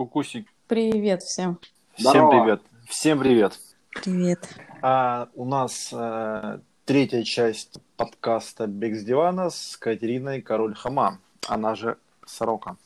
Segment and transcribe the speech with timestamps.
[0.00, 0.46] Кукусик.
[0.66, 1.58] Привет всем.
[1.94, 2.30] Всем Здорово.
[2.30, 2.62] привет.
[2.88, 3.58] Всем привет.
[4.02, 4.48] Привет.
[4.80, 11.74] А, у нас э, третья часть подкаста «Бег с дивана» с Катериной Король Хама, она
[11.74, 12.78] же Сорока.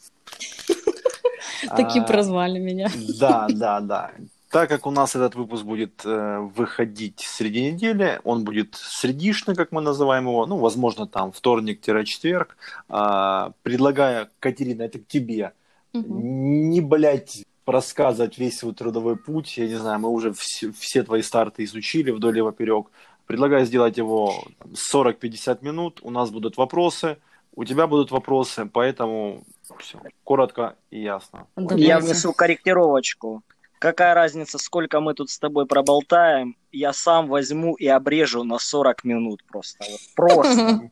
[1.77, 2.91] Такие А, прозвали меня.
[3.21, 4.11] Да, да, да.
[4.51, 9.71] Так как у нас этот выпуск будет э, выходить среди недели, он будет средишный, как
[9.71, 12.57] мы называем его, ну, возможно, там вторник-четверг,
[12.89, 15.53] а, предлагаю, Катерина, это к тебе,
[15.95, 16.71] Мгм.
[16.71, 19.57] не, блядь, рассказывать весь свой трудовой путь.
[19.57, 22.89] Я не знаю, мы уже все, все твои старты изучили вдоль и поперек.
[23.27, 26.01] Предлагаю сделать его там, 40-50 минут.
[26.03, 27.17] У нас будут вопросы,
[27.55, 29.45] у тебя будут вопросы, поэтому
[29.79, 31.47] все, коротко и ясно.
[31.57, 31.85] Давайте.
[31.85, 33.43] Я внесу корректировочку.
[33.79, 39.05] Какая разница, сколько мы тут с тобой проболтаем, я сам возьму и обрежу на 40
[39.05, 39.85] минут просто.
[40.15, 40.91] Просто.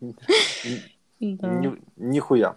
[1.21, 2.57] Нихуя.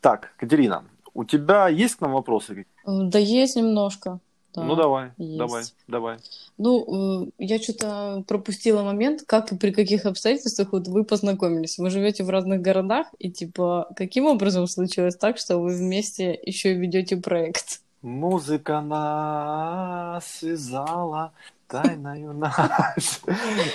[0.00, 0.84] Так, Катерина,
[1.16, 2.66] у тебя есть к нам вопросы?
[2.84, 4.20] Да есть немножко.
[4.54, 4.62] Да.
[4.62, 5.38] Ну давай, есть.
[5.38, 6.16] давай, давай.
[6.56, 11.76] Ну, э, я что-то пропустила момент, как и при каких обстоятельствах вот вы познакомились.
[11.76, 16.72] Вы живете в разных городах, и типа, каким образом случилось так, что вы вместе еще
[16.72, 17.80] и ведете проект?
[18.00, 21.32] Музыка нас связала
[21.68, 23.20] тайною нас.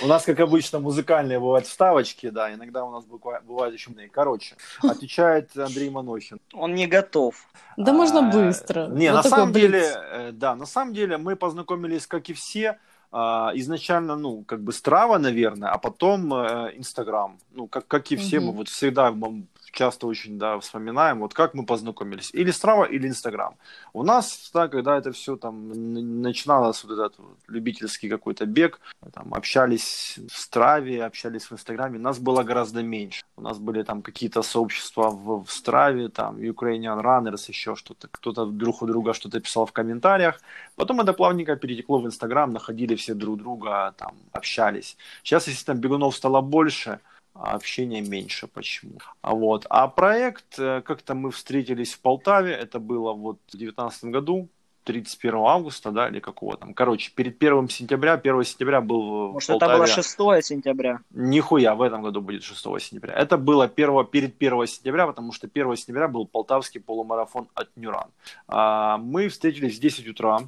[0.02, 3.90] У нас, как обычно, музыкальные бывают вставочки, да, иногда у нас бывают еще...
[4.10, 6.38] Короче, отвечает Андрей Манохин.
[6.54, 7.46] Он не готов.
[7.76, 8.86] Да можно А, быстро.
[8.88, 12.78] Не, на самом деле, э, да, на самом деле мы познакомились, как и все,
[13.10, 17.38] а, изначально, ну, как бы Страва, наверное, а потом э, Инстаграм.
[17.52, 19.12] Ну, как, как и все, мы вот всегда
[19.72, 22.30] часто очень, да, вспоминаем, вот как мы познакомились.
[22.32, 23.54] Или Страва, или Инстаграм.
[23.92, 25.72] У нас, да, когда это все там
[26.22, 28.80] начиналось, вот этот вот любительский какой-то бег,
[29.12, 33.24] там общались в Страве, общались в Инстаграме, нас было гораздо меньше.
[33.36, 38.08] У нас были там какие-то сообщества в, в Страве, там Ukrainian Runners, еще что-то.
[38.08, 40.40] Кто-то друг у друга что-то писал в комментариях.
[40.76, 44.96] Потом это плавненько перетекло в Инстаграм, находили все друг друга, там, общались.
[45.22, 47.00] Сейчас, естественно, бегунов стало больше,
[47.34, 48.98] а общения меньше почему.
[49.20, 49.66] А вот.
[49.70, 54.48] А проект, э, как-то мы встретились в Полтаве, это было вот в 2019 году,
[54.84, 56.74] 31 августа, да, или какого там.
[56.74, 59.78] Короче, перед 1 сентября, 1 сентября был в Может, это Полтаве.
[59.78, 61.00] было 6 сентября.
[61.10, 63.14] Нихуя, в этом году будет 6 сентября.
[63.14, 68.08] Это было первого, перед 1 сентября, потому что 1 сентября был полтавский полумарафон от Нюран.
[68.48, 70.40] А, мы встретились в 10 утра.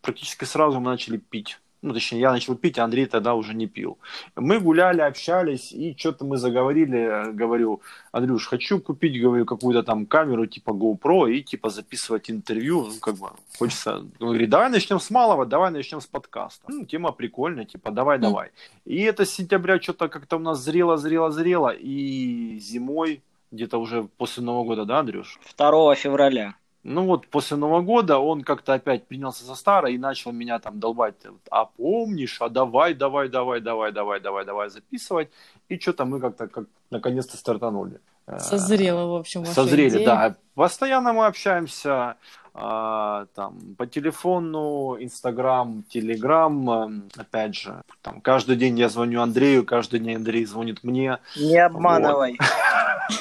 [0.00, 1.60] Практически сразу мы начали пить.
[1.82, 3.98] Ну, точнее, я начал пить, а Андрей тогда уже не пил.
[4.36, 7.32] Мы гуляли, общались, и что-то мы заговорили.
[7.32, 7.80] Говорю,
[8.12, 12.84] Андрюш, хочу купить, говорю, какую-то там камеру типа GoPro и типа записывать интервью.
[12.84, 13.96] Ну, как бы хочется.
[13.96, 16.64] Он говорит, давай начнем с малого, давай начнем с подкаста.
[16.68, 18.50] Ну, тема прикольная, типа, давай, давай.
[18.84, 21.70] И это с сентября что-то как-то у нас зрело, зрело, зрело.
[21.70, 25.40] И зимой, где-то уже после Нового года, да, Андрюш?
[25.56, 26.54] 2 февраля.
[26.84, 30.80] Ну вот после Нового года он как-то опять принялся за старое и начал меня там
[30.80, 31.14] долбать.
[31.50, 35.28] А помнишь, а давай, давай, давай, давай, давай, давай, давай записывать.
[35.68, 38.00] И что-то мы как-то как наконец-то стартанули.
[38.26, 40.06] Э, Созрела, в общем, ваша Созрели, идея.
[40.06, 40.36] да.
[40.54, 42.16] Постоянно мы общаемся
[42.54, 46.70] а, там по телефону, Инстаграм, Телеграм.
[46.70, 51.18] эм, Опять же, там каждый день я звоню Андрею, каждый день Андрей звонит мне.
[51.36, 52.38] Не обманывай.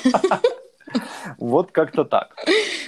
[0.03, 0.41] Вот
[1.71, 2.35] как-то так.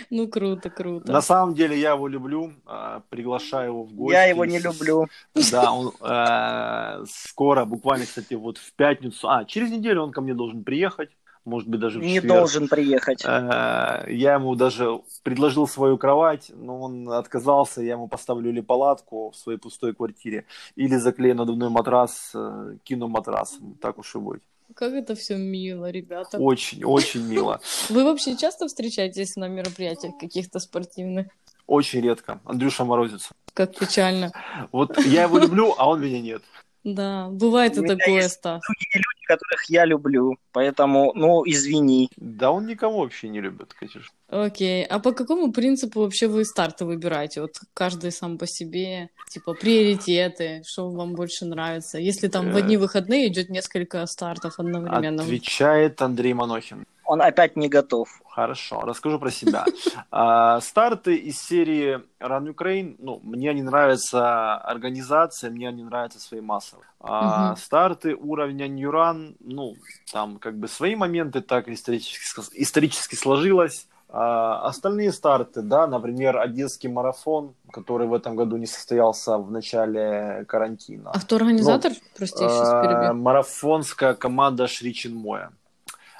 [0.09, 1.11] Ну, круто, круто.
[1.11, 4.13] На самом деле я его люблю, а, приглашаю его в гости.
[4.13, 5.07] Я его не люблю.
[5.51, 10.33] Да, он э, скоро, буквально, кстати, вот в пятницу, а, через неделю он ко мне
[10.33, 11.09] должен приехать,
[11.45, 13.23] может быть, даже в Не должен приехать.
[13.25, 19.31] Э, Я ему даже предложил свою кровать, но он отказался, я ему поставлю или палатку
[19.31, 24.43] в своей пустой квартире, или заклею надувной матрас, э, кину матрас, так уж и будет.
[24.75, 26.37] Как это все мило, ребята.
[26.37, 27.61] Очень, очень мило.
[27.89, 31.27] Вы вообще часто встречаетесь на мероприятиях каких-то спортивных?
[31.67, 32.41] Очень редко.
[32.45, 33.29] Андрюша морозится.
[33.53, 34.31] Как печально.
[34.71, 36.43] Вот я его люблю, а он меня нет.
[36.83, 38.61] Да, бывает и такое, Стас.
[38.67, 40.35] Другие люди, которых я люблю.
[40.51, 42.09] Поэтому, ну, извини.
[42.17, 44.11] Да он никого вообще не любит, Катюш.
[44.27, 44.83] Окей.
[44.83, 47.41] А по какому принципу вообще вы старты выбираете?
[47.41, 51.99] Вот каждый сам по себе, типа приоритеты, что вам больше нравится?
[51.99, 52.59] Если там в Э.
[52.59, 55.23] одни выходные идет несколько стартов одновременно.
[55.23, 56.85] Отвечает Андрей Манохин.
[57.13, 58.09] Он опять не готов.
[58.27, 59.65] Хорошо, расскажу про себя.
[60.15, 66.41] А, Старты из серии Run Ukraine, ну, мне не нравится организация, мне не нравится свои
[66.41, 66.87] массовые.
[66.99, 67.55] А.
[67.55, 69.75] Старты уровня New Run, ну,
[70.11, 73.87] там как бы свои моменты так исторически, исторически сложилось.
[74.09, 80.45] А остальные старты, да, например, Одесский марафон, который в этом году не состоялся в начале
[80.47, 81.11] карантина.
[81.11, 81.91] А кто организатор?
[82.17, 83.13] Прости, я сейчас перебью.
[83.15, 85.51] Марафонская команда Шричин Моя.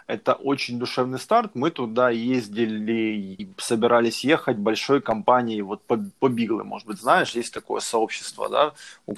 [0.08, 1.52] Это очень душевный старт.
[1.56, 7.54] Мы туда ездили собирались ехать большой компанией вот по, по Биглы, может быть, знаешь, есть
[7.54, 8.74] такое сообщество, да,
[9.06, 9.14] у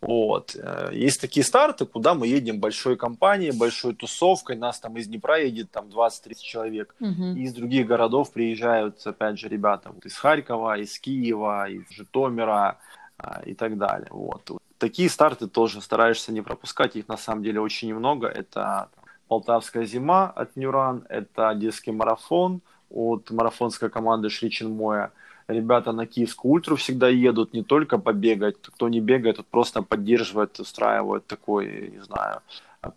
[0.00, 0.56] вот.
[0.56, 4.56] Э, есть такие старты, куда мы едем большой компанией, большой тусовкой.
[4.56, 6.94] Нас там из Днепра едет там 20-30 человек.
[7.00, 7.36] Мгм.
[7.36, 12.78] И из других городов приезжают, опять же, ребята вот из Харькова, из Киева, из Житомира
[13.18, 14.08] а, и так далее.
[14.10, 14.50] Вот.
[14.78, 16.96] Такие старты тоже стараешься не пропускать.
[16.96, 18.26] Их на самом деле очень немного.
[18.26, 18.88] Это
[19.30, 25.12] Полтавская зима от Нюран, это Одесский марафон от марафонской команды Шриченмоя.
[25.46, 30.58] Ребята на Киевскую ультру всегда едут не только побегать, кто не бегает, тот просто поддерживает,
[30.58, 32.40] устраивает такой, не знаю,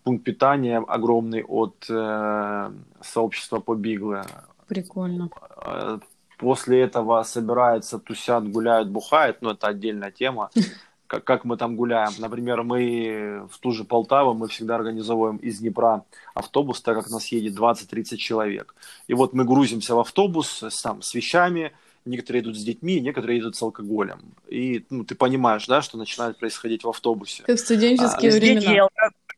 [0.04, 2.72] пункт питания огромный от э,
[3.02, 4.24] сообщества по бигле.
[4.68, 5.30] Прикольно.
[5.64, 6.00] Э,
[6.40, 10.50] После этого собираются, тусят, гуляют, бухают, но это отдельная тема.
[11.14, 12.12] Как, как мы там гуляем.
[12.18, 17.28] Например, мы в ту же Полтаву, мы всегда организовываем из Днепра автобус, так как нас
[17.28, 18.74] едет 20-30 человек.
[19.08, 21.72] И вот мы грузимся в автобус с, там, с вещами,
[22.06, 24.22] некоторые идут с детьми, некоторые идут с алкоголем.
[24.48, 27.44] И ну, ты понимаешь, да, что начинает происходить в автобусе.
[27.44, 28.88] Как в студенческие А, времена.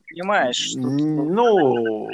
[0.10, 2.10] понимаешь, что Ну,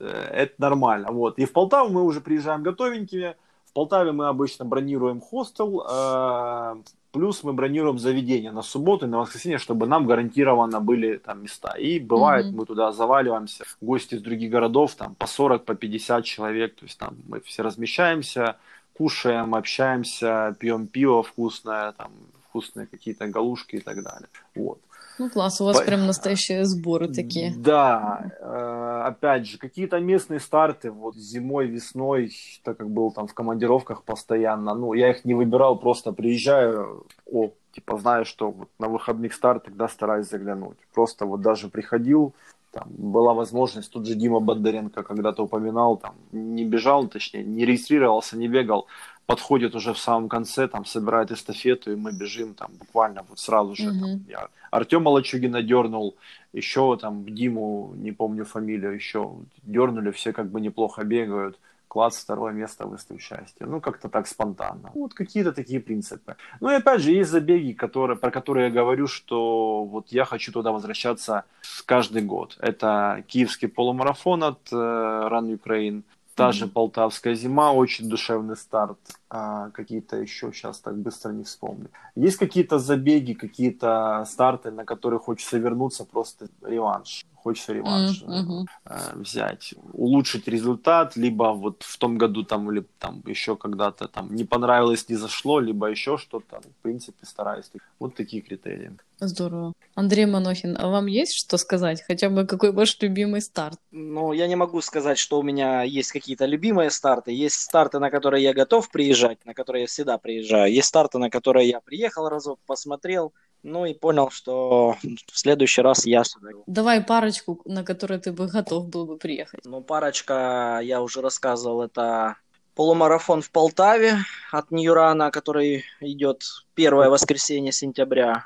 [0.00, 1.12] э, это нормально.
[1.12, 1.38] Вот.
[1.38, 3.36] И в Полтаву мы уже приезжаем готовенькими.
[3.66, 6.76] В Полтаве мы обычно бронируем хостел, э,
[7.16, 11.72] плюс мы бронируем заведение на субботу и на воскресенье, чтобы нам гарантированно были там места.
[11.78, 12.56] И бывает, Мгм.
[12.56, 16.98] мы туда заваливаемся, гости из других городов, там по 40, по 50 человек, то есть
[16.98, 18.56] там мы все размещаемся,
[18.98, 22.10] кушаем, общаемся, пьем пиво вкусное, там
[22.50, 24.28] вкусные какие-то галушки и так далее.
[24.54, 24.78] Вот.
[25.18, 27.54] Ну класс, у вас По- прям настоящие сборы такие.
[27.56, 32.32] Да, э, опять же, какие-то местные старты, вот зимой, весной,
[32.62, 37.50] так как был там в командировках постоянно, ну, я их не выбирал, просто приезжаю, о,
[37.72, 40.78] типа, знаю, что вот на выходных старт, тогда стараюсь заглянуть.
[40.94, 42.34] Просто вот даже приходил,
[42.72, 48.36] там была возможность, тут же Дима Бондаренко когда-то упоминал, там не бежал, точнее, не регистрировался,
[48.36, 48.86] не бегал,
[49.26, 53.74] подходит уже в самом конце, там собирает эстафету, и мы бежим там буквально вот сразу
[53.74, 53.88] же.
[53.88, 54.00] Мгм.
[54.00, 56.16] Там, я Артема Лачугина дернул,
[56.52, 59.32] еще там Диму, не помню фамилию, еще
[59.62, 61.58] дернули, все как бы неплохо бегают.
[61.88, 63.66] Класс, второе место, выставил счастье.
[63.66, 64.90] Ну, как-то так спонтанно.
[64.94, 66.36] Вот какие-то такие принципы.
[66.60, 70.52] Ну и опять же, есть забеги, которые, про которые я говорю, что вот я хочу
[70.52, 71.44] туда возвращаться
[71.86, 72.58] каждый год.
[72.60, 76.02] Это киевский полумарафон от э, Run Ukraine,
[76.36, 78.98] та же Полтавская зима, очень душевный старт.
[79.30, 81.88] А, какие-то еще сейчас так быстро не вспомню.
[82.14, 87.24] Есть какие-то забеги, какие-то старты, на которые хочется вернуться, просто реванш.
[87.34, 88.66] Хочется реванш мгм.
[88.84, 94.34] э, взять, улучшить результат, либо вот в том году там или там еще когда-то там
[94.34, 96.60] не понравилось, не зашло, либо еще что-то.
[96.60, 97.70] В принципе, стараюсь.
[97.98, 98.92] Вот такие критерии.
[99.20, 99.72] Здорово.
[99.96, 102.02] Андрей Манохин, а вам есть что сказать?
[102.06, 103.80] Хотя бы какой ваш любимый старт?
[103.90, 107.32] Ну, я не могу сказать, что у меня есть какие-то любимые старты.
[107.32, 110.70] Есть старты, на которые я готов приезжать, на которые я всегда приезжаю.
[110.70, 113.32] Есть старты, на которые я приехал разок, посмотрел,
[113.62, 114.96] ну и понял, что
[115.32, 116.50] в следующий раз я сюда.
[116.66, 119.64] Давай парочку, на которые ты бы готов был бы приехать.
[119.64, 122.36] Ну, парочка, я уже рассказывал, это
[122.74, 124.18] полумарафон в Полтаве
[124.52, 126.42] от Ньюрана, который идет
[126.74, 128.44] первое воскресенье сентября.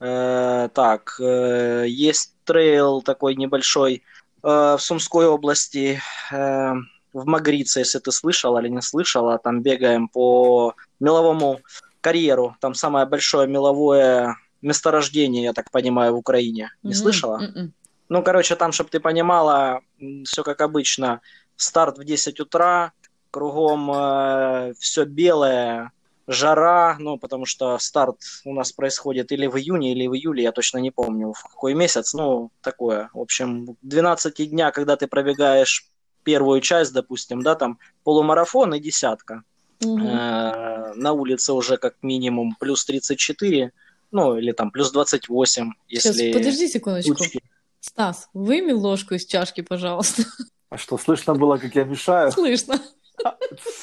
[0.00, 4.02] Э, так, э, есть трейл такой небольшой
[4.42, 6.00] э, в Сумской области,
[6.30, 6.72] э,
[7.12, 11.60] в Магрице, если ты слышал или не слышала, там бегаем по меловому
[12.00, 12.56] карьеру.
[12.60, 16.70] Там самое большое меловое месторождение, я так понимаю, в Украине.
[16.82, 17.38] Не М, слышала?
[17.40, 17.72] м-м.
[18.08, 19.80] Ну, короче, там, чтобы ты понимала,
[20.24, 21.20] все как обычно.
[21.56, 22.92] Старт в 10 утра,
[23.30, 25.90] кругом все белое,
[26.28, 30.52] жара, ну, потому что старт у нас происходит или в июне, или в июле, я
[30.52, 33.08] точно не помню, в какой месяц, ну, такое.
[33.14, 35.86] В общем, 12 дня, когда ты пробегаешь
[36.24, 39.42] первую часть, допустим, да, там полумарафон и десятка.
[39.80, 43.72] Э, На улице уже как минимум плюс 34,
[44.10, 46.32] ну, или там плюс 28, Сейчас, если...
[46.32, 47.14] подожди секундочку.
[47.14, 47.42] тучки.
[47.80, 50.24] Стас, выми ложку из чашки, пожалуйста.
[50.68, 52.30] А что, слышно было, как я мешаю?
[52.32, 52.78] Слышно.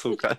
[0.00, 0.38] Сука.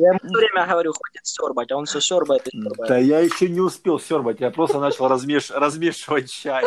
[0.00, 2.88] Я ему все время говорю, хватит сербать, а он все сербает и сербает.
[2.88, 5.50] Да я еще не успел сербать, я просто начал размеш...
[5.50, 6.64] размешивать чай.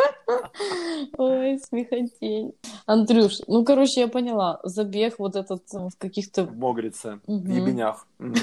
[1.18, 2.52] Ой, смехотень.
[2.86, 4.60] Андрюш, ну, короче, я поняла.
[4.62, 6.44] Забег вот этот э, в каких-то...
[6.44, 7.50] В Могрице, в Мгм.
[7.50, 8.06] Ебенях.
[8.18, 8.38] Мгм.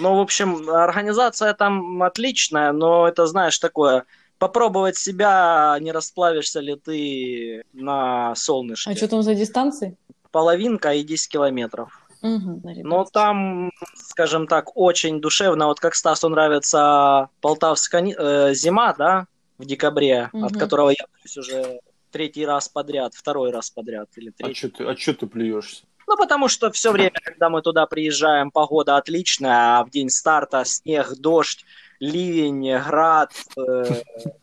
[0.00, 4.06] Ну, в общем, организация там отличная, но это, знаешь, такое,
[4.38, 8.90] попробовать себя, не расплавишься ли ты на солнышке.
[8.90, 9.96] А что там за дистанции?
[10.32, 12.01] Половинка и 10 километров.
[12.22, 15.66] Но там, скажем так, очень душевно.
[15.66, 19.26] Вот как Стасу нравится полтавская э, зима, да,
[19.58, 20.44] в декабре, Мгм.
[20.46, 24.54] от которого я боюсь, уже третий раз подряд, второй раз подряд или А третий.
[24.54, 25.84] что ты, а чё ты плюешься?
[26.06, 30.64] Ну, потому что все время, когда мы туда приезжаем, погода отличная, а в день старта
[30.64, 31.64] снег, дождь,
[32.02, 33.84] ливень, град, э,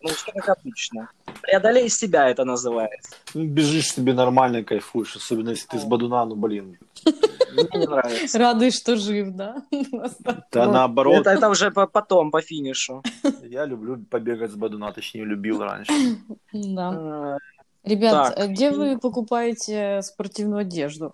[0.01, 1.09] ну, все как обычно.
[1.41, 3.11] Преодолей себя это называется.
[3.33, 6.77] Ну, бежишь себе нормально, кайфуешь, особенно если ты с Бадуна, ну, блин.
[7.53, 8.39] Мне не нравится.
[8.39, 9.55] Радуюсь, что жив, да?
[10.51, 13.03] Да Ну, наоборот, Это, это уже по- потом, по финишу.
[13.43, 15.91] я люблю побегать с Бадуна, точнее, любил раньше.
[16.53, 16.93] Да.
[16.93, 17.37] Э,
[17.89, 18.49] Ребят, Так.
[18.51, 21.11] где вы покупаете спортивную одежду?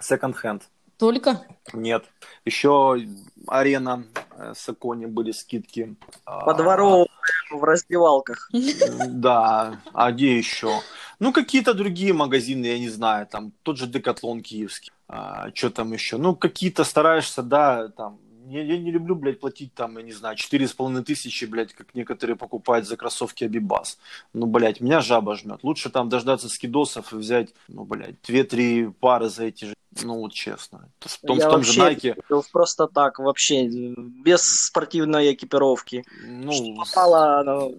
[0.00, 0.62] Секонд-хенд.
[0.98, 1.46] Только?
[1.72, 2.04] Нет.
[2.44, 3.06] Еще
[3.46, 4.04] арена,
[4.36, 5.96] э, Сакони были скидки.
[6.24, 7.08] А, Подворовываем
[7.50, 8.50] в раздевалках.
[9.08, 10.80] Да, а где еще?
[11.18, 15.92] Ну, какие-то другие магазины, я не знаю, там тот же Декатлон киевский, а, что там
[15.92, 16.16] еще?
[16.16, 20.36] Ну, какие-то стараешься, да, там, я, я не люблю, блядь, платить там, я не знаю,
[20.36, 23.98] четыре с половиной тысячи, блядь, как некоторые покупают за кроссовки Абибас.
[24.32, 25.60] Ну, блядь, меня жаба жмет.
[25.62, 30.32] Лучше там дождаться скидосов и взять, ну, блядь, две-три пары за эти же, ну, вот
[30.32, 30.90] честно.
[31.00, 36.04] В том, Я в том же вообще Nike, купил Просто так, вообще, без спортивной экипировки.
[36.26, 37.70] ну, Что попало, оно.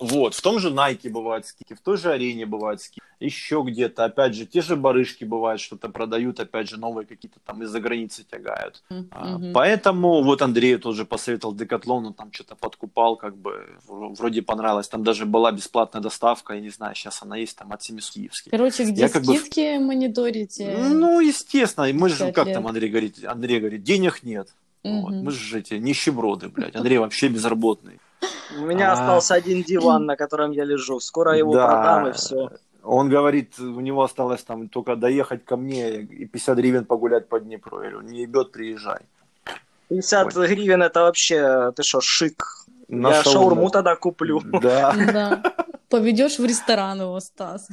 [0.00, 4.06] Вот, в том же Nike бывают скидки, в той же арене бывают скидки, еще где-то,
[4.06, 8.24] опять же, те же барышки бывают, что-то продают, опять же, новые какие-то там из-за границы
[8.24, 8.82] тягают.
[9.10, 9.52] А, Мгм.
[9.52, 15.04] Поэтому вот Андрей тоже посоветовал Декатлон, он там что-то подкупал, как бы, вроде понравилось, там
[15.04, 18.50] даже была бесплатная доставка, я не знаю, сейчас она есть, там от 700 киевских.
[18.50, 19.34] Короче, где Я как бы-
[19.80, 20.76] мониторите?
[20.78, 22.54] Ну, естественно, мы же, как лет.
[22.54, 24.48] там Андрей говорит, Андрей говорит, денег нет.
[24.84, 28.00] Вот, мы же эти нищеброды, блядь, Андрей вообще безработный.
[28.58, 28.92] У меня А.
[28.94, 31.00] остался один диван, на котором я лежу.
[31.00, 31.66] Скоро его Да.
[31.66, 32.50] продам и все.
[32.82, 37.38] Он говорит, у него осталось там только доехать ко мне и 50 гривен погулять по
[37.38, 37.82] Днепру.
[37.82, 39.00] Я говорю, не ебет, приезжай.
[39.90, 42.42] 50 гривен это вообще, ты что, шик.
[42.88, 43.40] На я шаурму.
[43.40, 44.40] шаурму тогда куплю.
[44.62, 45.42] Да.
[45.90, 47.68] Поведешь в ресторан его, Стас.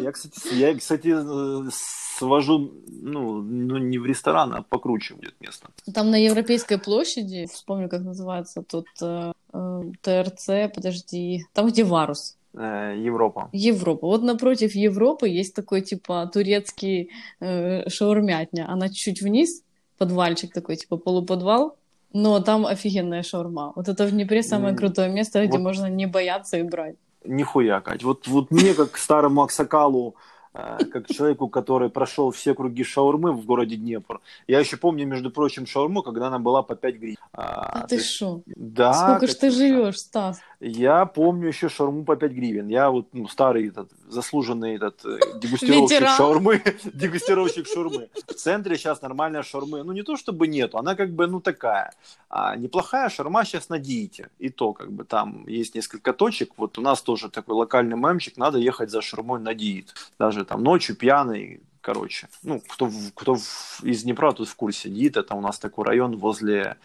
[0.00, 1.70] Я, кстати, я, кстати, э,
[2.16, 5.68] свожу, ну, ну, не в ресторан, а покруче будет место.
[5.94, 12.36] Там на Европейской площади, вспомню, как называется тут э, э, ТРЦ, подожди, там где Варус,
[12.54, 13.48] Э, Европа.
[13.52, 14.06] Европа.
[14.06, 18.70] Вот напротив Европы есть такой типа турецкий э, шаурмятня.
[18.70, 19.62] Она чуть вниз,
[19.98, 21.76] подвальчик такой, типа полуподвал,
[22.12, 23.72] но там офигенная шаурма.
[23.74, 26.96] Вот это в Днепре самое крутое место, где вот- можно не бояться и брать.
[27.24, 28.02] Нихуя, Кать.
[28.02, 30.14] Вот, вот мне, как старому аксакалу,
[30.54, 35.30] э, как человеку, который прошел все круги шаурмы в городе Днепр, я еще помню, между
[35.30, 37.16] прочим, шаурму, когда она была по 5 гривен.
[37.32, 38.42] А, А, ты то есть- шо?
[38.46, 40.40] Да, Сколько ж ты живешь, Стас?
[40.64, 42.68] Я помню еще шаурму по 5 гривен.
[42.68, 46.16] Я вот ну, старый этот, заслуженный этот э, дегустировщик Ветеран.
[46.16, 46.62] шаурмы.
[46.84, 48.10] Дегустировщик шаурмы.
[48.28, 49.82] В центре сейчас нормальная шаурмы.
[49.82, 51.92] Ну, не то чтобы нету, она как бы, ну, такая.
[52.30, 54.28] А неплохая шаурма сейчас на диете.
[54.38, 56.52] И то, как бы, там есть несколько точек.
[56.56, 58.36] Вот у нас тоже такой локальный мемчик.
[58.36, 59.92] Надо ехать за шаурмой на диет.
[60.16, 62.28] Даже там ночью пьяный, короче.
[62.44, 63.36] Ну, кто, кто
[63.82, 64.90] из Днепра, тут в курсе.
[64.90, 66.76] Диет это у нас такой район возле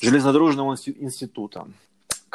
[0.00, 1.68] железнодорожного института.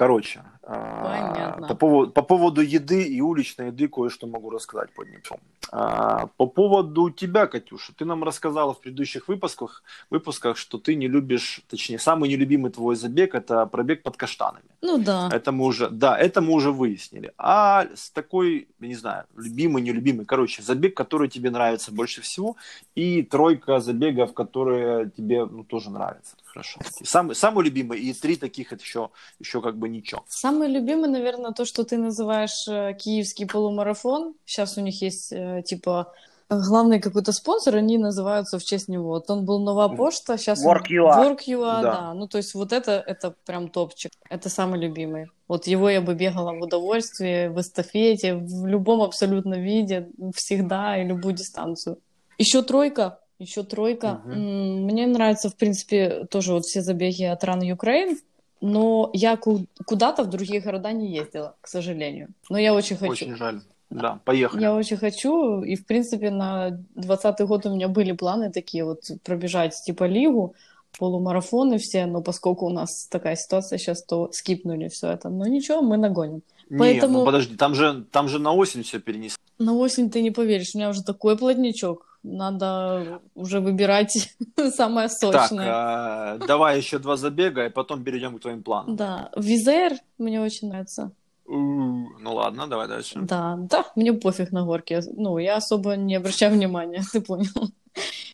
[0.02, 1.68] Короче, Понятно.
[1.68, 5.40] по, поводу, по поводу еды и уличной еды кое-что могу рассказать по Днепру.
[5.72, 11.08] А, по поводу тебя, Катюша, ты нам рассказала в предыдущих выпусках, выпусках, что ты не
[11.08, 14.66] любишь, точнее, самый нелюбимый твой забег– это пробег под каштанами.
[14.82, 15.30] Ну да.
[15.32, 17.32] Это мы уже, да, это мы уже выяснили.
[17.38, 22.56] А с такой, я не знаю, любимый, нелюбимый, короче, забег, который тебе нравится больше всего,
[22.94, 26.36] и тройка забегов, которые тебе ну, тоже нравятся.
[26.52, 26.82] Хорошо.
[27.04, 30.26] Самый, самый любимый, и три таких это еще, еще как бы ничего.
[30.52, 34.34] Самый любимый, наверное, то, что ты называешь э, киевский полумарафон.
[34.46, 36.12] Сейчас у них есть, э, типа,
[36.50, 39.08] главный какой-то спонсор, они называются в честь него.
[39.10, 40.66] Вот он был Нова Почта, сейчас...
[40.66, 41.16] Work.ua.
[41.38, 41.82] Work.ua, Да.
[41.82, 42.14] да.
[42.14, 44.12] Ну, то есть вот это, это прям топчик.
[44.30, 45.28] Это самый любимый.
[45.48, 51.08] Вот его я бы бегала в удовольствии, в эстафете, в любом абсолютно виде, всегда и
[51.08, 51.98] любую дистанцию.
[52.38, 53.20] Еще тройка.
[53.40, 54.22] Еще тройка.
[54.26, 58.18] М, Мне нравятся, в принципе, тоже вот все забеги от Run Ukraine.
[58.62, 62.28] Но я ку- куда-то в другие города не ездила, к сожалению.
[62.50, 63.12] Но я очень хочу.
[63.12, 63.62] Очень жаль.
[63.90, 64.62] Да, поехали.
[64.62, 69.02] Я очень хочу, и в принципе на 20 год у меня были планы такие вот
[69.24, 70.54] пробежать типа лигу,
[70.98, 75.30] полумарафоны все, но поскольку у нас такая ситуация сейчас, то скипнули все это.
[75.30, 76.42] Но ничего, мы нагоним.
[76.70, 79.38] Не, поэтому- ну подожди, там же, там же на осень все перенесли.
[79.60, 82.11] На осень ты не поверишь, у меня уже такой плотничок.
[82.24, 84.36] Надо уже выбирать
[84.76, 85.68] самое Так, сочное.
[85.70, 88.96] а, давай еще два забега, и потом перейдем к твоим планам.
[88.96, 91.12] Да, Визер мне очень нравится.
[91.48, 93.20] Ну ладно, давай дальше.
[93.22, 95.02] Да, да, мне пофиг на горке.
[95.18, 97.72] Ну, я особо не обращаю внимания, ты понял.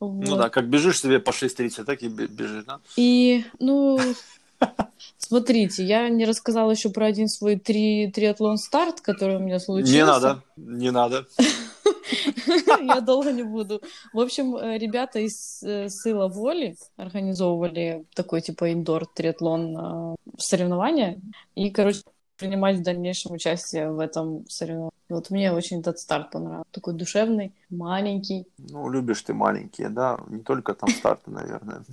[0.02, 0.38] Ну Вот.
[0.38, 2.80] да, как бежишь себе по 6.30, так и бе- бежишь, да?
[2.98, 4.00] И, ну,
[5.18, 9.94] Смотрите, я не рассказала еще про один свой три, триатлон старт, который у меня случился.
[9.94, 11.26] Не надо, не надо.
[12.82, 13.82] Я долго не буду.
[14.14, 21.20] В общем, э, ребята из э, Сила Воли организовывали такой типа индор триатлон э, соревнования.
[21.56, 22.02] И, короче,
[22.38, 24.92] принимать в дальнейшем участие в этом соревновании.
[25.10, 26.70] Вот мне очень этот старт понравился.
[26.72, 28.46] Такой душевный, маленький.
[28.58, 30.20] Ну, любишь ты маленькие, да?
[30.28, 31.84] Не только там старты, наверное.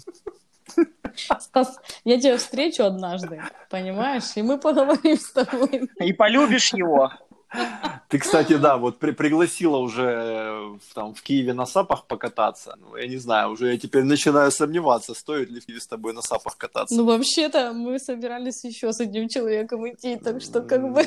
[1.39, 4.37] Стас, я тебя встречу однажды, понимаешь?
[4.37, 5.89] И мы поговорим с тобой.
[6.01, 7.13] И полюбишь его.
[8.09, 12.77] Ты, кстати, да, вот при пригласила уже там в Киеве на сапах покататься.
[12.81, 16.13] Ну, я не знаю, уже я теперь начинаю сомневаться, стоит ли в Киеве с тобой
[16.13, 16.95] на сапах кататься.
[16.95, 21.03] Ну, вообще-то мы собирались еще с одним человеком идти, так что как бы...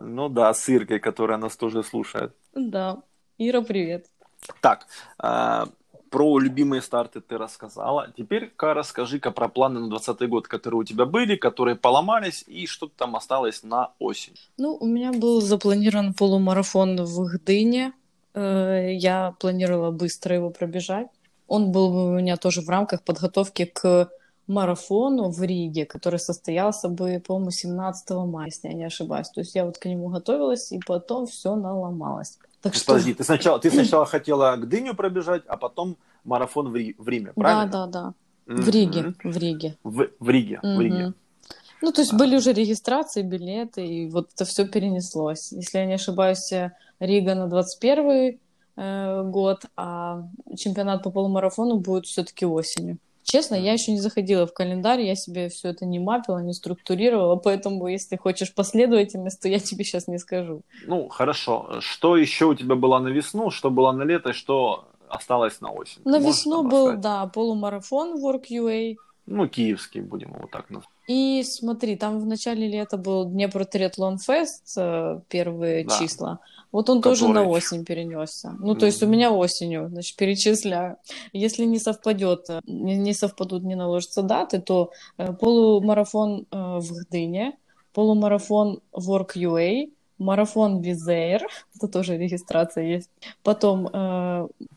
[0.00, 2.34] Ну да, с Иркой, которая нас тоже слушает.
[2.54, 3.02] Да.
[3.38, 4.06] Ира, привет.
[4.60, 4.86] Так,
[5.18, 5.68] а,
[6.14, 8.06] про любимые старты ты рассказала.
[8.16, 12.86] Теперь-ка расскажи-ка про планы на 2020 год, которые у тебя были, которые поломались, и что
[12.86, 14.34] там осталось на осень.
[14.56, 17.92] Ну, у меня был запланирован полумарафон в Гдыне.
[18.32, 21.08] Э, я планировала быстро его пробежать.
[21.48, 24.08] Он был у меня тоже в рамках подготовки к
[24.46, 29.30] марафону в Риге, который состоялся бы, по-моему, 17 мая, если я не ошибаюсь.
[29.30, 32.38] То есть я вот к нему готовилась, и потом все наломалось.
[32.64, 32.86] Так что...
[32.86, 37.32] Подожди, ты сначала, ты сначала хотела Гдыню пробежать, а потом марафон в, Ри, в Риме,
[37.34, 37.70] правильно?
[37.70, 38.14] Да, да,
[38.46, 38.54] да.
[38.62, 39.76] В Риге, в Риге.
[39.84, 41.12] В, в Риге, в Риге.
[41.82, 45.52] Ну, то есть были уже регистрации, билеты, и вот это все перенеслось.
[45.52, 46.50] Если я не ошибаюсь,
[47.00, 48.38] Рига на 21
[48.76, 52.96] э, год, а чемпионат по полумарафону будет все-таки осенью.
[53.24, 57.36] Честно, я еще не заходила в календарь, я себе все это не мапила, не структурировала,
[57.36, 60.60] поэтому если хочешь последовательность, то я тебе сейчас не скажу.
[60.86, 61.80] Ну, хорошо.
[61.80, 65.72] Что еще у тебя было на весну, что было на лето, и что осталось на
[65.72, 66.02] осень?
[66.04, 67.00] На Можешь весну был, оставить?
[67.00, 68.96] да, полумарафон Work.ua.
[69.26, 70.90] Ну, киевский, будем его так назвать.
[71.08, 75.98] И смотри, там в начале лета был Днепр Триатлон Фест, э, первые да.
[75.98, 76.40] числа.
[76.74, 77.20] Вот он Который...
[77.20, 78.56] тоже на осень перенесся.
[78.58, 80.96] Ну, то есть у меня осенью, значит, перечисляю.
[81.32, 87.56] Если не совпадет, э, не, совпадут, не наложатся даты, то э, полумарафон э, в Гдыне,
[87.92, 93.10] полумарафон Work.ua, марафон Визейр, это тоже регистрация есть.
[93.44, 93.86] Потом,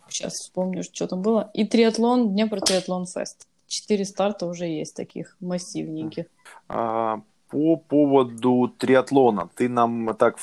[0.07, 3.47] сейчас вспомню, что там было, и триатлон, Днепр Триатлон Фест.
[3.65, 6.25] Четыре старта уже есть таких массивненьких.
[6.69, 10.37] А, по поводу триатлона, ты нам так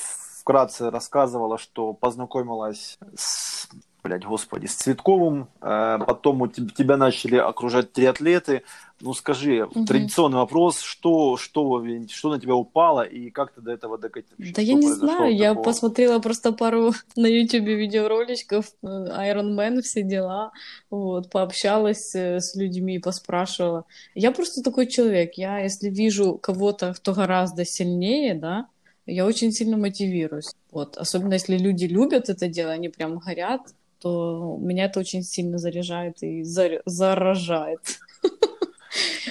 [0.45, 3.67] вкратце рассказывала, что познакомилась с
[4.03, 8.61] блядь, господи, с Цветковым, э, потом у тебя, тебя начали окружать триатлеты.
[9.01, 9.83] Ну скажи, угу.
[9.85, 14.53] традиционный вопрос, что, что, что на тебя упало и как ты до этого докатился?
[14.53, 15.29] Да я не знаю, такого?
[15.29, 20.51] я посмотрела просто пару на YouTube видеороликов, э, Iron Man, все дела,
[20.91, 23.85] вот, пообщалась э, с людьми, поспрашивала.
[24.13, 28.67] Я просто такой человек, я если вижу кого-то, кто гораздо сильнее, да,
[29.05, 30.53] я очень сильно мотивируюсь.
[30.71, 30.97] Вот.
[30.97, 33.61] Особенно если люди любят это дело, они прям горят,
[33.99, 37.79] то меня это очень сильно заряжает и заражает.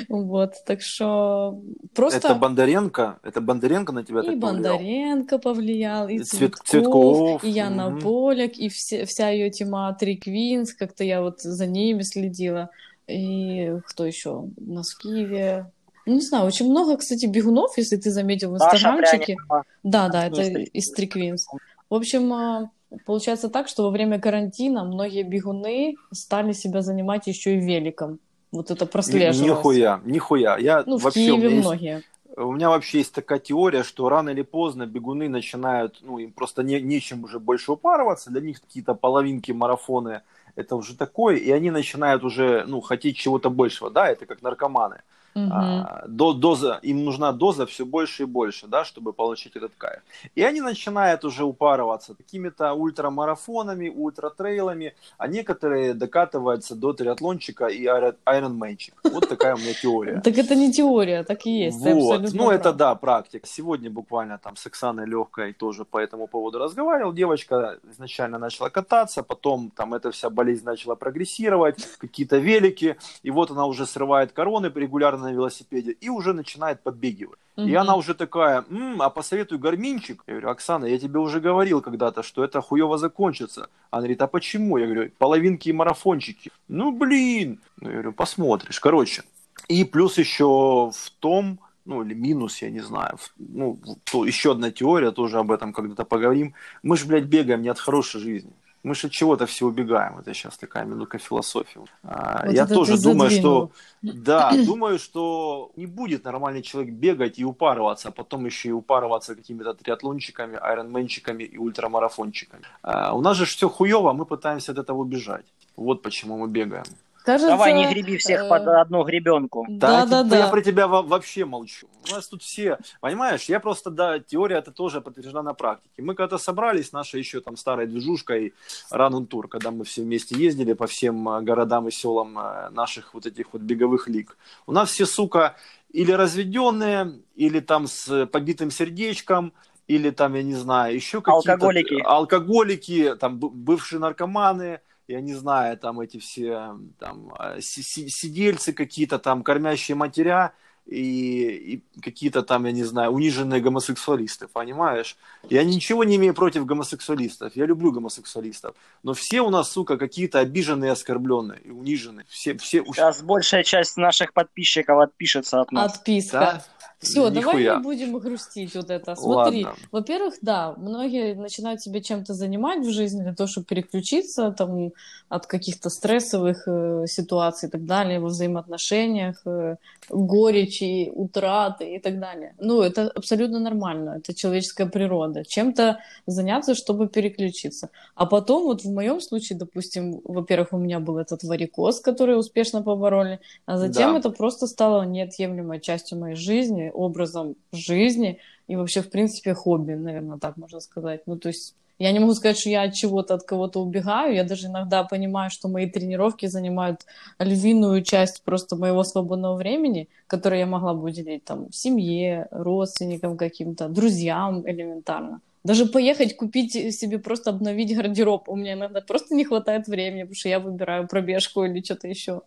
[0.08, 1.62] Вот, так что
[1.94, 2.18] просто...
[2.18, 3.20] Это Бондаренко?
[3.22, 4.74] Это Бондаренко на тебя и так повлиял?
[4.74, 7.44] И Бондаренко повлиял, и Цветков, Цветков.
[7.44, 8.00] и Яна угу.
[8.00, 12.70] Поляк, и все, вся ее тема Три Квинс, как-то я вот за ними следила.
[13.06, 14.30] И кто еще?
[14.30, 15.70] У нас в Киеве
[16.06, 19.36] ну, не знаю, очень много, кстати, бегунов, если ты заметил в инстаграмчике.
[19.82, 21.46] Да, да, это из Триквинс.
[21.90, 22.70] В общем, а,
[23.06, 28.18] получается так, что во время карантина многие бегуны стали себя занимать еще и великом.
[28.52, 29.58] Вот это прослеживалось.
[29.58, 30.56] Нихуя, нихуя.
[30.58, 31.96] Я ну, в вообще, Киеве у многие.
[31.96, 36.32] Есть, у меня вообще есть такая теория, что рано или поздно бегуны начинают, ну, им
[36.32, 40.22] просто не, нечем уже больше упарываться, для них какие-то половинки, марафоны,
[40.56, 45.02] это уже такое, и они начинают уже, ну, хотеть чего-то большего, да, это как наркоманы.
[45.34, 45.48] Угу.
[45.50, 50.00] А, до, доза, им нужна доза все больше и больше, да, чтобы получить этот кайф.
[50.36, 57.84] И они начинают уже упарываться какими-то ультрамарафонами, ультратрейлами, а некоторые докатываются до триатлончика и
[58.24, 58.94] айронменчик.
[59.02, 60.20] Вот такая у меня теория.
[60.20, 61.80] Так это не теория, так и есть.
[61.80, 62.32] Вот.
[62.32, 63.46] Ну, это да, практика.
[63.46, 67.12] Сегодня буквально там с Оксаной Легкой тоже по этому поводу разговаривал.
[67.12, 73.50] Девочка изначально начала кататься, потом там эта вся болезнь начала прогрессировать, какие-то велики, и вот
[73.50, 77.38] она уже срывает короны регулярно на велосипеде и уже начинает подбегивать.
[77.56, 77.66] Угу.
[77.66, 80.22] И она уже такая, М, а посоветуй гарминчик.
[80.26, 83.68] Я говорю, Оксана, я тебе уже говорил когда-то, что это хуево закончится.
[83.90, 84.78] Она говорит, а почему?
[84.78, 86.50] Я говорю, половинки и марафончики.
[86.68, 87.60] Ну, блин.
[87.80, 88.80] Ну, я говорю, посмотришь.
[88.80, 89.22] Короче,
[89.68, 93.18] и плюс еще в том, ну или минус, я не знаю.
[93.38, 96.54] Ну, то, еще одна теория, тоже об этом когда-то поговорим.
[96.82, 98.52] Мы же, блядь, бегаем не от хорошей жизни.
[98.84, 100.18] Мы же от чего-то все убегаем.
[100.18, 101.80] Это сейчас такая минутка философии.
[102.02, 103.72] А, Вот Я это тоже думаю, задвинул.
[104.02, 108.72] что да, думаю, что не будет нормальный человек бегать и упарываться, а потом еще и
[108.72, 112.62] упарываться какими-то триатлончиками, айронменчиками и ультрамарафончиками.
[112.82, 115.46] А, У нас же все хуево, а мы пытаемся от этого убежать.
[115.76, 116.84] Вот почему мы бегаем.
[117.24, 119.64] Кажется, Давай не греби всех э, под одну гребенку.
[119.66, 120.48] Да, да, типа, Я да.
[120.50, 121.88] про тебя во- вообще молчу.
[122.10, 126.02] У нас тут все, понимаешь, я просто, да, теория это тоже подтверждена на практике.
[126.02, 128.52] Мы когда собрались, наша еще там старой движушкой
[128.92, 133.14] Run Tour, когда мы все вместе ездили по всем э, городам и селам э, наших
[133.14, 134.36] вот этих вот беговых лиг.
[134.66, 135.56] У нас все, сука,
[135.94, 139.54] или разведенные, или там с побитым сердечком,
[139.86, 141.52] или там, я не знаю, еще какие-то...
[141.52, 142.02] Алкоголики.
[142.04, 149.42] Алкоголики, там бывшие наркоманы, я не знаю, там эти все там си- сидельцы какие-то там,
[149.42, 150.52] кормящие матеря
[150.86, 155.16] и, и какие-то там, я не знаю, униженные гомосексуалисты, понимаешь?
[155.48, 160.40] Я ничего не имею против гомосексуалистов, я люблю гомосексуалистов, но все у нас, сука, какие-то
[160.40, 162.26] обиженные, оскорбленные и униженные.
[162.28, 162.84] Все, все.
[162.84, 165.94] Сейчас большая часть наших подписчиков отпишется от нас.
[165.94, 166.38] Отписка.
[166.38, 166.64] Да?
[167.04, 169.14] Все, давай не будем грустить вот это.
[169.14, 169.78] Смотри, Ладно.
[169.92, 174.92] во-первых, да, многие начинают себя чем-то занимать в жизни для того, чтобы переключиться там
[175.28, 179.76] от каких-то стрессовых э, ситуаций и так далее, во взаимоотношениях, э,
[180.10, 182.54] горечи, утраты и так далее.
[182.58, 185.44] Ну, это абсолютно нормально, это человеческая природа.
[185.44, 187.88] Чем-то заняться, чтобы переключиться.
[188.14, 192.82] А потом, вот в моем случае, допустим, во-первых, у меня был этот варикоз, который успешно
[192.82, 194.18] побороли, а затем Да.
[194.18, 200.38] это просто стало неотъемлемой частью моей жизни, образом жизни и вообще, в принципе, хобби, наверное,
[200.38, 201.22] так можно сказать.
[201.26, 204.34] Ну, то есть я не могу сказать, что я от чего-то, от кого-то убегаю.
[204.34, 207.06] Я даже иногда понимаю, что мои тренировки занимают
[207.38, 213.88] львиную часть просто моего свободного времени, которое я могла бы уделить там семье, родственникам каким-то,
[213.88, 215.40] друзьям элементарно.
[215.62, 218.48] Даже поехать купить себе, просто обновить гардероб.
[218.48, 222.42] У меня иногда просто не хватает времени, потому что я выбираю пробежку или что-то еще.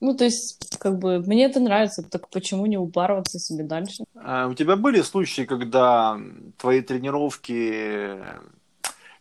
[0.00, 4.04] Ну, то есть, как бы, мне это нравится, так почему не упарываться себе дальше?
[4.14, 6.18] А У тебя были случаи, когда
[6.58, 8.18] твои тренировки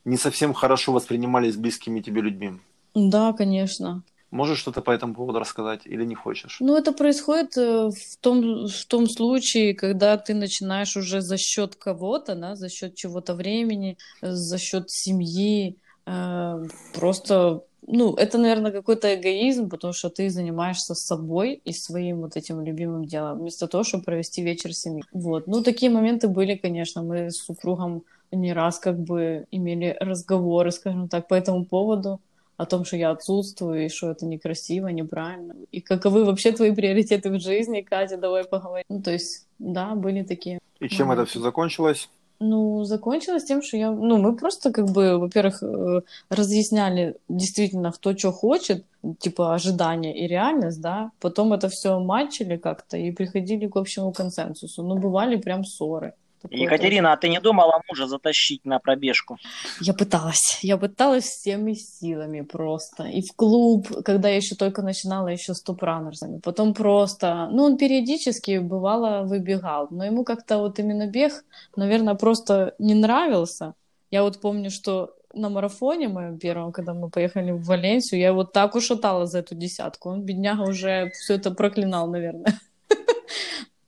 [0.03, 2.59] не совсем хорошо воспринимались близкими тебе людьми?
[2.93, 4.03] Да, конечно.
[4.31, 6.57] Можешь что-то по этому поводу рассказать или не хочешь?
[6.59, 11.75] Ну, это происходит э, в том, в том случае, когда ты начинаешь уже за счет
[11.75, 18.71] кого-то, да, за счет чего-то времени, э, за счет семьи, э, просто, ну, это, наверное,
[18.71, 23.83] какой-то эгоизм, потому что ты занимаешься собой и своим вот этим любимым делом, вместо того,
[23.83, 25.03] чтобы провести вечер с семьей.
[25.11, 25.47] Вот.
[25.47, 31.07] Ну, такие моменты были, конечно, мы с супругом не раз как бы имели разговоры, скажем
[31.07, 32.19] так, по этому поводу
[32.57, 35.55] о том, что я отсутствую, и что это некрасиво, неправильно.
[35.71, 38.85] И каковы вообще твои приоритеты в жизни, Катя, давай поговорим.
[38.89, 40.59] Ну, то есть, да, были такие.
[40.79, 41.23] И чем Моменты.
[41.23, 42.09] это все закончилось?
[42.39, 43.91] Ну, закончилось тем, что я...
[43.91, 48.85] Ну, мы просто как бы, во-первых, э, разъясняли действительно, кто что хочет,
[49.19, 51.11] типа ожидания и реальность, да.
[51.19, 54.83] Потом это все матчили как-то и приходили к общему консенсусу.
[54.83, 56.13] Ну, бывали прям ссоры.
[56.51, 59.37] Екатерина, а ты не думала мужа затащить на пробежку?
[59.81, 60.59] Я пыталась.
[60.61, 63.03] Я пыталась всеми силами просто.
[63.03, 66.39] И в клуб, когда я еще только начинала еще с топ-раннерсами.
[66.39, 67.49] Потом просто...
[67.51, 69.87] Ну, он периодически, бывало, выбегал.
[69.91, 71.43] Но ему как-то вот именно бег,
[71.75, 73.73] наверное, просто не нравился.
[74.11, 78.43] Я вот помню, что на марафоне моем первом, когда мы поехали в Валенсию, я его
[78.43, 80.09] так ушатала за эту десятку.
[80.09, 82.53] Он, бедняга, уже все это проклинал, наверное.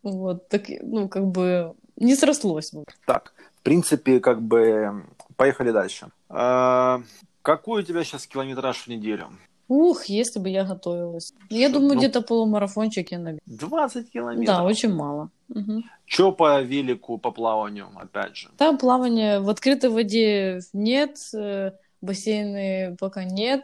[0.03, 2.71] Вот, так, ну, как бы не срослось.
[3.05, 5.03] Так, в принципе, как бы
[5.35, 6.07] поехали дальше.
[6.29, 7.01] А,
[7.41, 9.27] Какой у тебя сейчас километраж в неделю?
[9.69, 11.33] Ух, если бы я готовилась.
[11.49, 13.39] Я Что, думаю, ну- где-то полумарафончик я набегу.
[13.45, 14.45] 20 километров.
[14.45, 15.29] Да, очень мало.
[15.49, 15.83] Мгм.
[16.05, 18.49] Че по велику, по плаванию, опять же?
[18.57, 23.63] Там плавания в открытой воде нет, э, бассейны пока нет.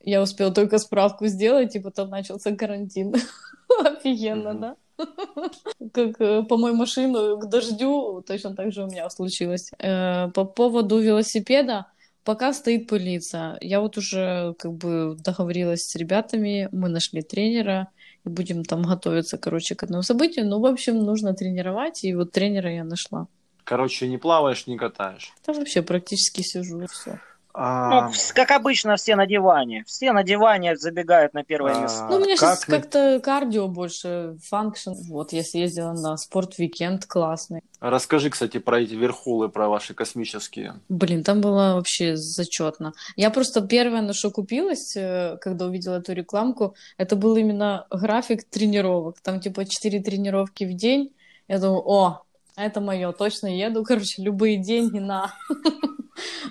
[0.00, 3.14] Я успела только справку сделать, и потом начался карантин.
[3.84, 4.60] Офигенно, Мгм.
[4.60, 4.76] да?
[5.92, 9.70] Как э, помой машину к дождю, точно так же у меня случилось.
[9.78, 11.86] Э, По поводу велосипеда,
[12.24, 13.58] пока стоит пылиться.
[13.60, 17.88] Я вот уже как бы договорилась с ребятами, мы нашли тренера,
[18.24, 20.46] и будем там готовиться, короче, к одному событию.
[20.46, 23.26] Ну, в общем, нужно тренировать, и вот тренера я нашла.
[23.64, 25.32] Короче, не плаваешь, не катаешь.
[25.46, 27.18] Да вообще практически сижу, все.
[27.56, 29.84] А, Ну, вс- как обычно, все на диване.
[29.86, 32.06] Все на диване забегают на первое А, место.
[32.10, 34.90] Ну, у меня как сейчас как-то кардио больше, function.
[35.08, 37.60] Вот, я съездила на спорт-викенд классный.
[37.80, 40.80] Расскажи, кстати, про эти Верхолы, про ваши космические.
[40.88, 42.92] Блин, там было вообще зачетно.
[43.14, 48.42] Я просто первое, на что купилась, э, когда увидела эту рекламку, это был именно график
[48.50, 49.20] тренировок.
[49.20, 51.12] Там типа 4 тренировки в день.
[51.46, 52.23] Я думаю, о,
[52.56, 53.84] Это мое, точно еду.
[53.84, 55.34] Короче, любые деньги на.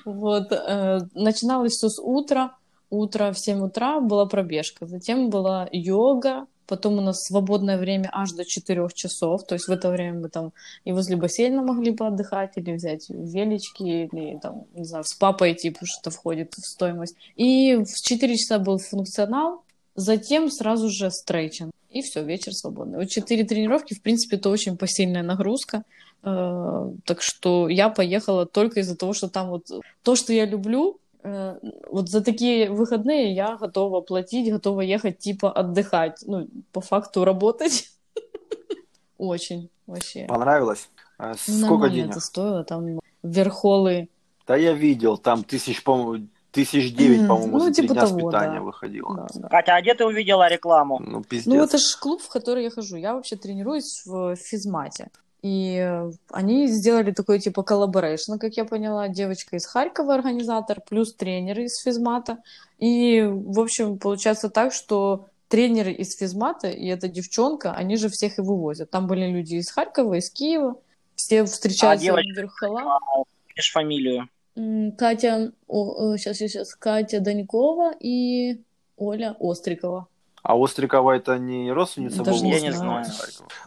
[0.06, 0.52] Вот.
[0.52, 2.56] э, Начиналось все с утра.
[2.90, 4.86] Утро в 7 утра была пробежка.
[4.86, 6.46] Затем была йога.
[6.68, 9.46] Потом у нас свободное время аж до 4 часов.
[9.46, 10.52] То есть в это время мы там
[10.84, 15.32] и возле бассейна могли бы отдыхать, или взять велички, или там, не знаю, в спа
[15.34, 17.16] пойти, потому что это входит в стоимость.
[17.36, 19.63] И в 4 часа был функционал,
[19.96, 21.72] затем сразу же стрейчинг.
[21.90, 22.98] И все, вечер свободный.
[22.98, 25.84] Вот 4 тренировки, в принципе, это очень посильная нагрузка.
[26.24, 29.68] Э, Так что я поехала только из-за того, что там вот
[30.02, 31.60] то, что я люблю, э,
[31.92, 36.24] вот за такие выходные я готова платить, готова ехать типа отдыхать.
[36.26, 37.92] Ну, по факту работать.
[39.18, 40.26] Очень, вообще.
[40.26, 40.90] Понравилось?
[41.18, 42.12] А Сколько Нормально денег?
[42.12, 44.10] это стоило, там верхолы.
[44.48, 48.10] Да я видел, там тысяч, по-моему, тысяч девять, по-моему, Ну, за три типа дня с
[48.10, 48.62] того, питания да.
[48.62, 49.16] выходило.
[49.16, 49.48] Да, да.
[49.50, 51.00] Катя, а где ты увидела рекламу?
[51.00, 51.48] Ну, пиздец.
[51.48, 52.96] Ну, это же клуб, в который я хожу.
[52.96, 55.10] Я вообще тренируюсь в физмате.
[55.42, 61.14] И э, они сделали такой типа collaboration, как я поняла, девочка из Харькова организатор, плюс
[61.14, 62.38] тренеры из физмата.
[62.80, 68.38] И, в общем, получается так, что тренеры из физмата и эта девчонка, они же всех
[68.38, 68.90] и вывозят.
[68.90, 70.76] Там были люди из Харькова, из Киева,
[71.16, 72.34] все встречаются девочка?
[72.34, 73.02] в Верхолах.
[73.50, 74.30] Видишь фамилию?
[74.56, 78.62] Катя, сейчас, сейчас, Катя Данькова и
[78.98, 80.08] Оля Острикова.
[80.44, 82.54] А Острикова это не родственница Даже была?
[82.56, 83.06] Я не знаю.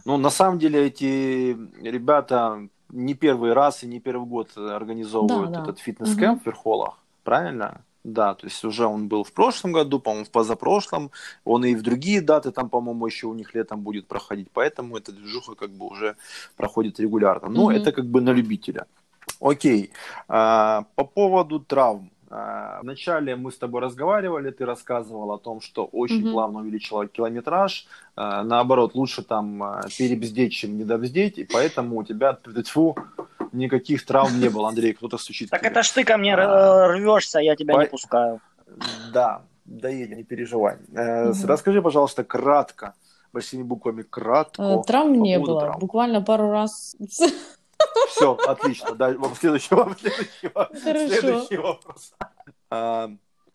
[0.05, 5.57] Ну, на самом деле, эти ребята не первый раз и не первый год организовывают Да,
[5.57, 5.63] да.
[5.63, 7.81] этот фитнес-кэмп в Верхолах, правильно?
[8.03, 11.11] Да, то есть уже он был в прошлом году, по-моему, в позапрошлом,
[11.43, 15.11] он и в другие даты там, по-моему, еще у них летом будет проходить, поэтому эта
[15.11, 16.15] движуха как бы уже
[16.55, 17.49] проходит регулярно.
[17.49, 17.75] Но Мгм.
[17.75, 18.85] это как бы на любителя.
[19.41, 19.91] Окей,
[20.27, 22.09] А, по поводу травм.
[22.29, 26.31] А, Вначале мы с тобой разговаривали, ты рассказывал о том, что очень Мгм.
[26.33, 27.85] плавно увеличила километраж,
[28.15, 32.95] А, наоборот, лучше там а, перебздеть, чем недобздеть, и поэтому у тебя тьфу,
[33.53, 34.67] никаких травм не было.
[34.69, 35.49] Андрей, кто-то стучит.
[35.49, 38.41] Так это ж ты ко мне рвешься, я тебя По- не пускаю.
[39.13, 40.77] Да, доедем, не переживай.
[40.93, 41.31] Э.
[41.45, 42.93] Расскажи, пожалуйста, кратко,
[43.33, 44.61] большими буквами, кратко.
[44.63, 45.61] Э, Травм по не было.
[45.61, 45.79] травм.
[45.79, 46.95] Буквально пару раз.
[48.09, 48.95] Все, отлично.
[48.95, 52.13] Да, следующий, следующий, следующий вопрос.
[52.69, 53.09] А,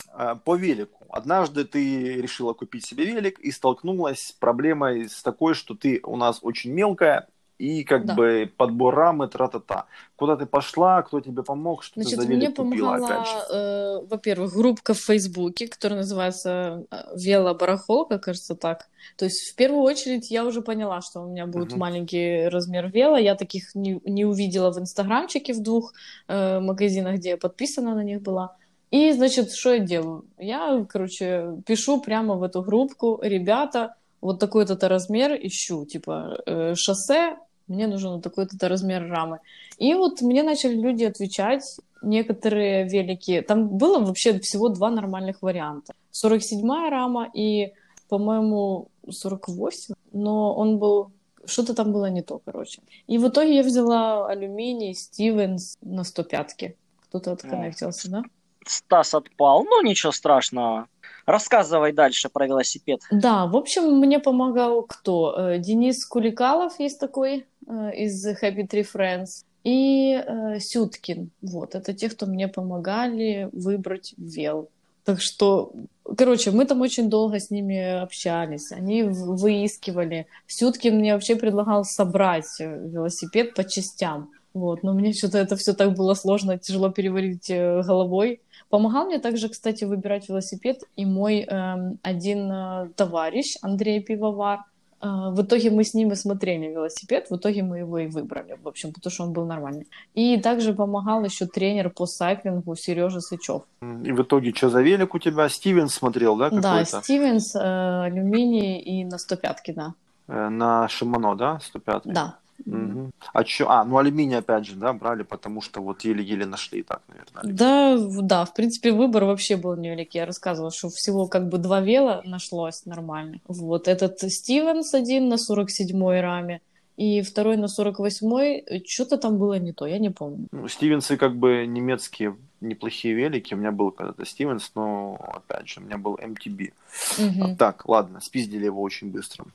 [0.08, 1.06] а, По велику.
[1.08, 6.16] Однажды ты решила купить себе велик и столкнулась с проблемой с такой, что ты у
[6.16, 7.28] нас очень мелкая
[7.62, 8.14] и как Да.
[8.14, 9.86] бы подбор рамы, тра-та-та.
[10.16, 13.54] Куда ты пошла, кто тебе помог, что Значит, ты за мне велик купила опять же?
[13.54, 18.88] э, во-первых, группка в Фейсбуке, которая называется э, велобарахолка, кажется так.
[19.16, 21.78] То есть, в первую очередь, я уже поняла, что у меня будет Мгм.
[21.78, 23.16] маленький размер вела.
[23.18, 25.92] Я таких не, не увидела в Инстаграмчике в двух
[26.26, 28.56] э, магазинах, где я подписана на них была.
[28.90, 30.24] И, значит, что я делаю?
[30.36, 37.36] Я, короче, пишу прямо в эту группку, ребята, вот такой-то размер ищу, типа, э, шоссе,
[37.68, 39.40] мне нужен вот такой-то размер рамы.
[39.78, 41.64] И вот мне начали люди отвечать,
[42.02, 43.40] некоторые велики.
[43.40, 45.94] Там было вообще всего два нормальных варианта.
[46.12, 47.72] 47-я рама и,
[48.08, 51.12] по-моему, 48, но он был...
[51.44, 52.82] Что-то там было не то, короче.
[53.08, 56.76] И в итоге я взяла алюминий Стивенс на 105-ке.
[57.08, 58.22] Кто-то отконнектился, да?
[58.64, 60.86] Стас отпал, ну ничего страшного.
[61.26, 63.00] Рассказывай дальше про велосипед.
[63.10, 65.34] Да, в общем, мне помогал кто?
[65.36, 67.46] Э, Денис Куликалов есть такой
[67.94, 69.44] из Happy Tree Friends.
[69.64, 71.30] И э, Сюткин.
[71.40, 74.68] Вот, это те, кто мне помогали выбрать вел.
[75.04, 75.72] Так что,
[76.16, 78.72] короче, мы там очень долго с ними общались.
[78.72, 80.26] Они выискивали.
[80.46, 84.30] Сюткин мне вообще предлагал собрать э, велосипед по частям.
[84.54, 88.40] Вот, но мне что-то это все так было сложно, тяжело переварить э, головой.
[88.68, 94.60] Помогал мне также, кстати, выбирать велосипед и мой эм, один э, товарищ Андрей Пивовар.
[95.02, 98.56] Э, в итоге мы с ним и смотрели велосипед, в итоге мы его и выбрали,
[98.62, 99.86] в общем, потому что он был нормальный.
[100.14, 103.62] И также помогал еще тренер по сайклингу Сережа Сычев.
[103.80, 105.48] И в итоге, что за велик у тебя?
[105.48, 106.84] Стивен смотрел, да, Да?
[106.84, 109.94] Стивенс, э, алюминий и на 105 да.
[110.28, 112.36] Э, На Шимано, да, 105 Да.
[112.64, 113.12] Мгм.
[113.32, 113.68] А чё?
[113.68, 117.40] А, ну алюминий опять же, да, брали, потому что вот еле-еле нашли так, наверное.
[117.40, 117.58] алюминий.
[117.58, 120.18] Да, да, в принципе, выбор вообще был невеликий.
[120.20, 123.40] Я рассказывала, что всего как бы два вела нашлось нормально.
[123.48, 126.60] Вот этот Стивенс один на 47-й раме,
[126.96, 128.84] и второй на 48-й.
[128.86, 130.46] Что-то там было не то, я не помню.
[130.52, 133.54] Ну, Стивенсы как бы немецкие неплохие велики.
[133.54, 136.72] У меня был когда-то Стивенс, но опять же, у меня был MTB.
[137.18, 137.56] Мгм.
[137.56, 139.46] Так, ладно, спиздили его очень быстро.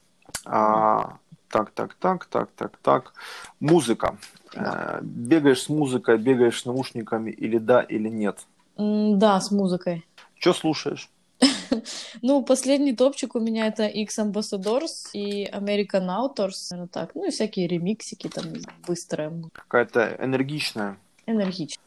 [0.46, 1.17] А,
[1.49, 3.13] так, так, так, так, так, так.
[3.60, 4.17] Музыка.
[4.53, 8.45] Э, бегаешь с музыкой, бегаешь с наушниками или да, или нет?
[8.77, 10.05] Да, с музыкой.
[10.39, 11.10] Что слушаешь?
[12.21, 16.67] Ну, последний топчик у меня это X Ambassadors и American Outdoors.
[16.71, 17.12] Наверное, так.
[17.13, 18.45] Ну, и всякие ремиксики там
[18.88, 20.97] быстрые, Какая-то энергичная.
[21.27, 21.83] энергичные.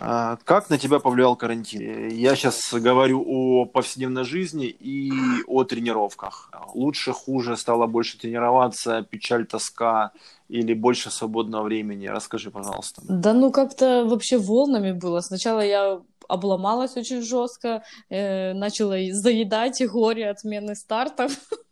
[0.00, 2.08] А, Как на тебя повлиял карантин?
[2.08, 5.12] Я сейчас говорю о повседневной жизни и
[5.46, 6.50] о тренировках.
[6.74, 10.12] Лучше, хуже, стало больше тренироваться, печаль, тоска
[10.48, 12.06] или больше свободного времени?
[12.06, 13.02] Расскажи, пожалуйста.
[13.08, 15.20] Да ну как-то вообще волнами было.
[15.20, 21.32] Сначала я обломалась очень жестко, э, начала и заедать горе отмены стартов.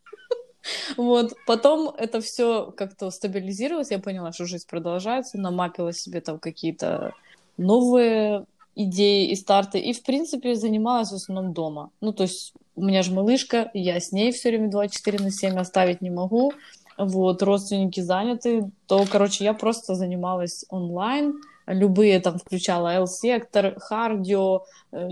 [0.96, 7.14] Вот, потом это все как-то стабилизировалось, я поняла, что жизнь продолжается, намапила себе там какие-то
[7.56, 11.90] новые идеи и старты, и, в принципе, занималась в основном дома.
[12.00, 15.58] Ну, то есть у меня же малышка, я с ней все время 24 на 7
[15.58, 16.52] оставить не могу,
[16.98, 24.64] вот, родственники заняты, то, короче, я просто занималась онлайн, любые там включала L-сектор, кардио,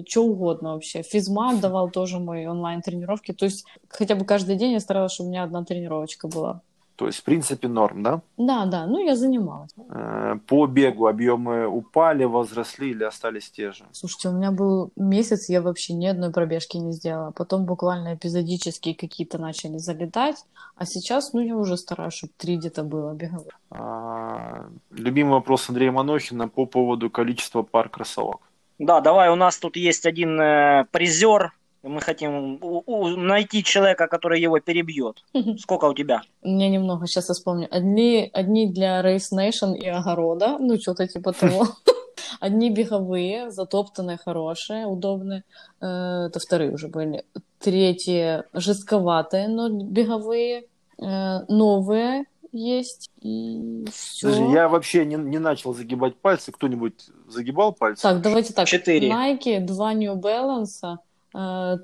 [0.07, 1.03] что угодно вообще.
[1.03, 5.33] Физмат давал тоже мои онлайн-тренировки, то есть хотя бы каждый день я старалась, чтобы у
[5.33, 6.61] меня одна тренировочка была.
[6.97, 8.21] То есть, в принципе, норм, да?
[8.37, 9.71] Да, да, ну я занималась.
[9.91, 13.85] Э, По бегу объемы упали, возросли или остались те же?
[13.93, 17.33] Слушайте, у меня был месяц, я вообще ни одной пробежки не сделала.
[17.33, 20.37] Потом буквально эпизодически какие-то начали залетать.
[20.77, 23.55] А сейчас, ну, я уже стараюсь, чтобы три где-то было беговых.
[23.71, 28.41] А, Любимый вопрос Андрея Манохина по поводу количества пар кроссовок.
[28.79, 31.53] Да, давай, у нас тут есть один э, призер.
[31.87, 35.23] Мы хотим у- у- найти человека, который его перебьет.
[35.59, 36.23] Сколько у тебя?
[36.43, 37.69] У меня немного, сейчас я вспомню.
[37.71, 41.67] Одни, одни для Race Nation и огорода, ну, что-то типа того.
[42.41, 45.45] Одни беговые, затоптанные, хорошие, удобные.
[45.81, 47.25] Э, Это вторые уже были.
[47.59, 50.65] Третьи жестковатые, но беговые.
[50.99, 53.11] Э, Новые есть.
[53.21, 54.29] И все.
[54.29, 56.51] Подожди, я вообще не, не начал загибать пальцы.
[56.53, 58.03] Кто-нибудь загибал пальцы?
[58.03, 58.67] Так, давайте так.
[58.69, 59.09] Четыре.
[59.11, 60.97] Nike, два New Balance,
[61.35, 61.77] э,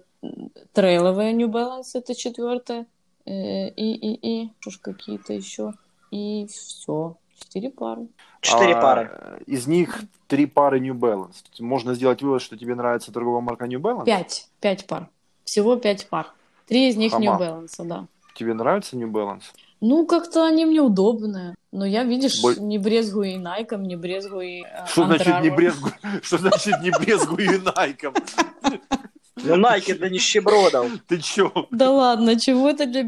[0.73, 2.87] трейловые New Balance, это четвертое.
[3.27, 5.75] Э, и, и, и, что ж, какие-то еще.
[6.11, 7.17] И все.
[7.39, 8.09] Четыре пары.
[8.41, 9.43] Четыре А, пары.
[9.47, 11.37] Из них три пары New Balance.
[11.59, 14.05] Можно сделать вывод, что тебе нравится торговая марка New Balance?
[14.05, 14.49] Пять.
[14.61, 15.09] Пять пар.
[15.45, 16.33] Всего пять пар.
[16.67, 17.45] Три из них New Хама.
[17.45, 18.07] Balance, да.
[18.35, 19.43] Тебе нравится New Balance?
[19.81, 21.55] Ну, как-то они мне удобные.
[21.73, 25.51] Но я, видишь, Боль- не брезгую и Nike, не брезгую и э, Что значит не
[25.51, 25.95] брезгую?
[26.23, 28.15] Что значит не брезгую и Найком?
[29.37, 30.91] Ну, Nike для нищебродов.
[31.09, 31.53] Ты чё?
[31.71, 33.03] Да ладно, чего это для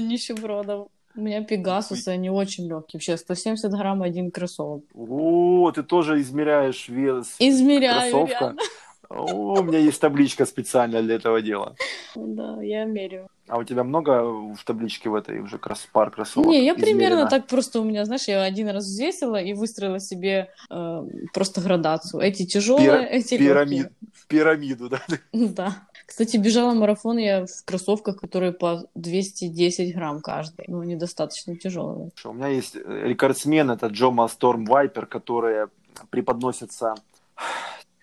[0.00, 0.88] нищебродов?
[1.14, 2.98] У меня Пегасусы, они очень легкие.
[2.98, 4.84] Вообще, 170 грамм один кроссовок.
[4.94, 8.38] О, ты тоже измеряешь вес Измеряю, кроссовка.
[8.40, 8.60] реально.
[9.08, 11.74] О, у меня есть табличка специально для этого дела.
[12.14, 13.28] Да, я меряю.
[13.48, 14.22] А у тебя много
[14.54, 16.48] в табличке в этой уже кросс пар кроссовок?
[16.48, 17.28] Не, я примерно измерено?
[17.28, 22.20] так просто у меня, знаешь, я один раз взвесила и выстроила себе э, просто градацию.
[22.20, 23.92] Эти тяжелые, Пира- эти Пирамид,
[24.28, 25.00] пирамиду, да?
[25.08, 25.48] легкие.
[25.56, 25.76] Да.
[26.06, 30.64] Кстати, бежала марафон я в кроссовках, которые по 210 грамм каждый.
[30.68, 32.10] Ну, они достаточно тяжелые.
[32.24, 35.68] У меня есть э, рекордсмен, это Джома Storm Viper, которые
[36.10, 36.94] преподносятся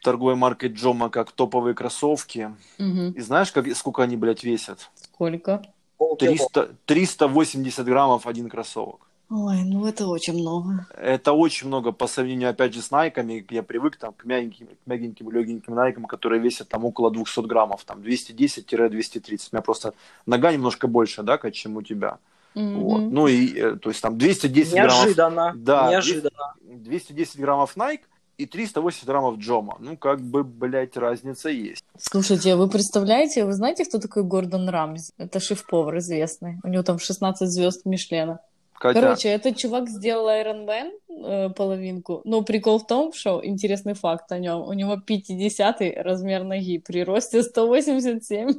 [0.04, 2.54] торговой маркой Джома как топовые кроссовки.
[2.78, 3.12] Мгм.
[3.12, 4.92] И знаешь, как, сколько они, блядь, весят?
[5.14, 5.62] Сколько?
[5.98, 6.32] Полкило.
[6.32, 9.08] 300, 380 граммов один кроссовок.
[9.30, 10.86] Ой, ну это очень много.
[10.96, 13.46] Это очень много по сравнению, опять же, с найками.
[13.50, 17.84] Я привык там, к мягеньким, к мягеньким, легеньким найкам, которые весят там около 200 граммов,
[17.84, 19.50] там 210-230.
[19.52, 19.94] У меня просто
[20.26, 22.20] нога немножко больше, да, чем у тебя.
[22.54, 23.00] Вот.
[23.00, 23.14] Мгм.
[23.14, 25.54] Ну и, э, то есть там 210 граммов, Неожиданно.
[25.56, 26.54] Да, Неожиданно.
[26.62, 28.02] 210 граммов Nike
[28.38, 29.78] и 380 граммов Джома.
[29.80, 31.84] Ну, как бы, блядь, разница есть.
[31.98, 35.14] Слушайте, вы представляете, вы знаете, кто такой Гордон Рамзи?
[35.18, 36.60] Это шеф-повар известный.
[36.64, 38.40] У него там 16 звезд Мишлена.
[38.74, 42.22] Катя, Короче, этот чувак сделал Iron Man э, половинку.
[42.26, 44.62] Но прикол в том, что интересный факт о нем.
[44.62, 48.50] У него 50 размер ноги при росте 187.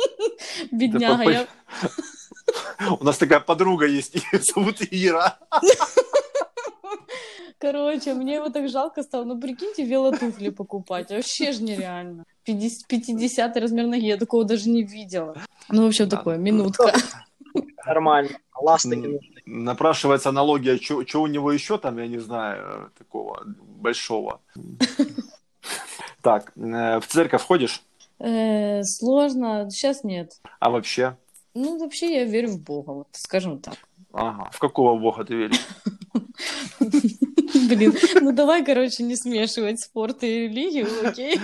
[0.72, 1.46] Бедняга,
[3.00, 4.16] у нас такая подруга есть,
[4.54, 5.38] зовут Ира.
[7.60, 9.24] Короче, мне его так жалко стало.
[9.24, 11.10] Ну, прикиньте, велотуфли покупать.
[11.10, 12.24] Вообще же нереально.
[12.44, 15.34] 50, 50 размер ноги, я такого даже не видела.
[15.68, 16.16] Ну, в общем, Да.
[16.16, 16.92] такое, минутка.
[17.86, 18.30] Нормально.
[18.60, 19.30] Ласты не М, нужны.
[19.46, 23.42] Напрашивается аналогия, что у него еще там, я не знаю, такого
[23.80, 24.40] большого.
[26.22, 27.82] Так, э, в церковь ходишь?
[28.20, 30.32] Э, сложно, сейчас нет.
[30.60, 31.16] А вообще?
[31.54, 33.76] Ну, вообще, я верю в Бога, вот, скажем так.
[34.12, 34.48] Ага.
[34.52, 35.66] В какого бога ты веришь?
[37.68, 41.40] Блин, ну давай, короче, не смешивать спорт и религию, окей?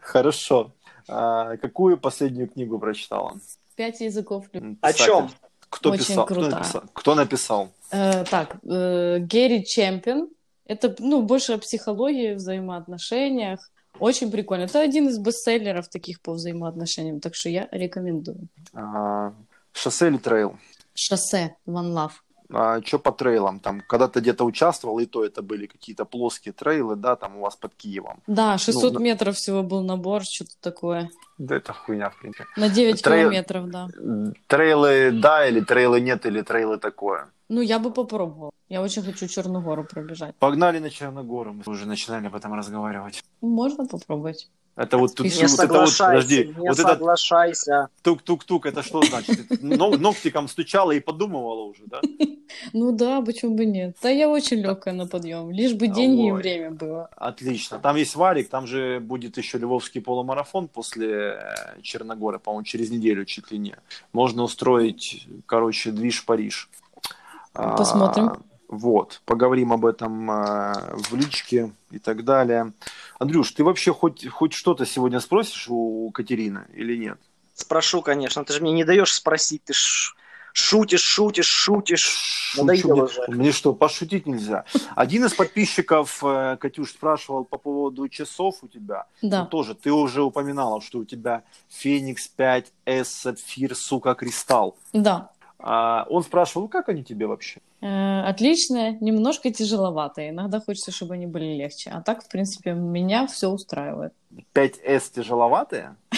[0.00, 0.72] Хорошо.
[1.08, 3.36] А, какую последнюю книгу прочитала?
[3.76, 4.46] Пять языков
[4.80, 5.30] О чем?
[5.70, 6.26] Кто Очень писал?
[6.26, 6.82] Кто написал?
[6.92, 7.72] Кто написал?
[7.90, 10.28] Э, так, э, Герри Чемпион.
[10.66, 13.70] Это, ну, больше о психологии, взаимоотношениях.
[13.98, 14.64] Очень прикольно.
[14.64, 18.48] Это один из бестселлеров таких по взаимоотношениям, так что я рекомендую.
[18.74, 19.32] А,
[19.72, 20.56] шоссе или трейл?
[20.94, 22.12] Шоссе One Love.
[22.52, 23.60] А, что по трейлам?
[23.60, 27.40] Там, когда ты где-то участвовал, и то это были какие-то плоские трейлы, да, там у
[27.40, 28.20] вас под Киевом.
[28.26, 31.10] Да, 600 Ну, метров всего был набор, что-то такое.
[31.36, 32.46] Да это хуйня, в принципе.
[32.56, 33.88] На 9 Трейл- километров, да.
[34.46, 37.28] Трейлы да или трейлы нет, или трейлы такое.
[37.48, 38.50] Ну, я бы попробовала.
[38.68, 40.34] Я очень хочу Черную гору пробежать.
[40.36, 43.24] Погнали на Черногору, мы уже начинали об этом разговаривать.
[43.40, 44.48] Можно попробовать.
[44.78, 47.88] Это вот тут, Не вот это вот, соглашайся, подожди, не вот этот соглашайся.
[48.02, 49.60] тук-тук-тук, это что значит?
[49.60, 52.00] Ногтиком стучала и подумывала уже, да?
[52.72, 53.96] Ну да, почему бы нет?
[54.02, 55.50] Да я очень легкая на подъем.
[55.50, 57.10] Лишь бы деньги и время было.
[57.16, 57.78] Отлично.
[57.78, 63.24] Там есть варик, там же будет еще Львовский полумарафон после э, Черногоры, по-моему, через неделю
[63.24, 63.76] чуть ли не.
[64.12, 66.70] Можно устроить, короче, движ Париж.
[67.52, 68.44] А, Посмотрим.
[68.68, 72.72] Вот, поговорим об этом э, в личке и так далее.
[73.18, 77.18] Андрюш, ты вообще хоть, хоть что-то сегодня спросишь у Катерины или нет?
[77.54, 78.44] Спрошу, конечно.
[78.44, 79.64] Ты же мне не даешь спросить.
[79.64, 80.14] Ты ж
[80.52, 82.04] шутишь, шутишь, шутишь.
[82.50, 83.24] Шучу, Надоело мне, уже.
[83.28, 84.64] мне что, пошутить нельзя?
[84.94, 89.06] Один из подписчиков, э, Катюш, спрашивал по поводу часов у тебя.
[89.22, 89.42] Да.
[89.42, 94.76] Ну, тоже, ты уже упоминала, что у тебя Феникс 5S Сапфир, сука, Кристалл.
[94.92, 95.30] Да.
[95.58, 97.60] А, он спрашивал, ну как они тебе вообще?
[97.80, 100.30] Э, Отличные, немножко тяжеловатые.
[100.30, 101.90] Иногда хочется, чтобы они были легче.
[101.90, 104.12] А так, в принципе, меня все устраивает.
[104.54, 105.96] 5S тяжеловатые?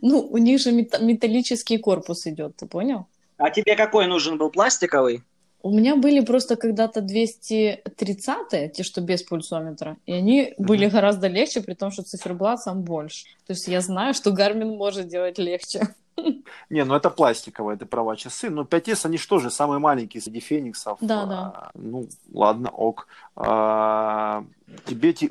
[0.00, 3.06] Ну, у них же мета- металлический корпус идет, ты понял?
[3.36, 4.48] А тебе какой нужен был?
[4.48, 5.24] Пластиковый?
[5.64, 11.62] У меня были просто когда-то 230 те, что без пульсометра, и они были гораздо легче,
[11.62, 13.26] при том, что циферблат сам больше.
[13.46, 15.80] То есть я знаю, что Garmin может делать легче.
[16.70, 18.50] Не, ну это пластиковые, это права часы.
[18.50, 20.98] Но 5S, они что же, самые маленькие среди Фениксов.
[21.00, 21.70] Да, А, да.
[21.74, 23.06] Ну, ладно, ок.
[23.36, 24.44] А,
[24.86, 25.28] тебе э,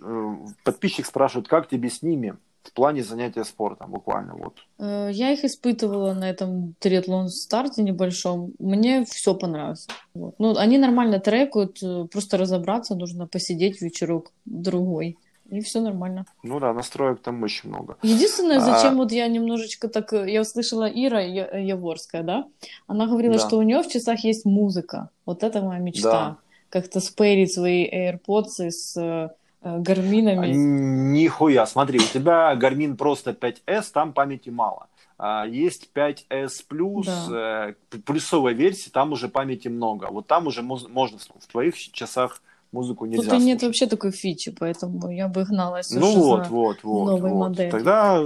[0.64, 4.60] подписчик спрашивает, как тебе с ними в плане занятия спортом, буквально вот.
[4.80, 8.54] Э, Я их испытывала на этом триатлон старте небольшом.
[8.60, 9.88] Мне все понравилось.
[10.14, 10.36] Вот.
[10.38, 15.18] Ну, они нормально трекают, э, просто разобраться нужно, посидеть вечерок другой.
[15.52, 16.26] И все нормально.
[16.44, 17.98] Ну да, настроек там очень много.
[18.02, 20.14] Единственное, А- зачем вот я немножечко так...
[20.14, 22.46] э, Я услышала Ира Яворская, да?
[22.88, 23.40] Она говорила, Да.
[23.48, 25.10] что у нее в часах есть музыка.
[25.26, 26.12] Вот это моя мечта.
[26.12, 26.38] Да.
[26.70, 29.30] Как-то спейрить свои AirPods с э,
[29.62, 30.48] э, гарминами.
[30.54, 34.88] Нихуя, смотри, у тебя Garmin просто 5S, там памяти мало.
[35.18, 37.74] А, Есть 5S плюс, э,
[38.06, 40.08] плюсовая версия, там уже памяти много.
[40.10, 41.20] Вот там уже можно.
[41.40, 42.42] В твоих часах
[42.72, 43.64] музыку нельзя Тут и нет слушать.
[43.64, 47.06] вообще такой фичи, поэтому я бы гналась Ну вот, за- вот, вот.
[47.08, 47.50] новой вот.
[47.50, 47.70] модели.
[47.70, 48.24] Тогда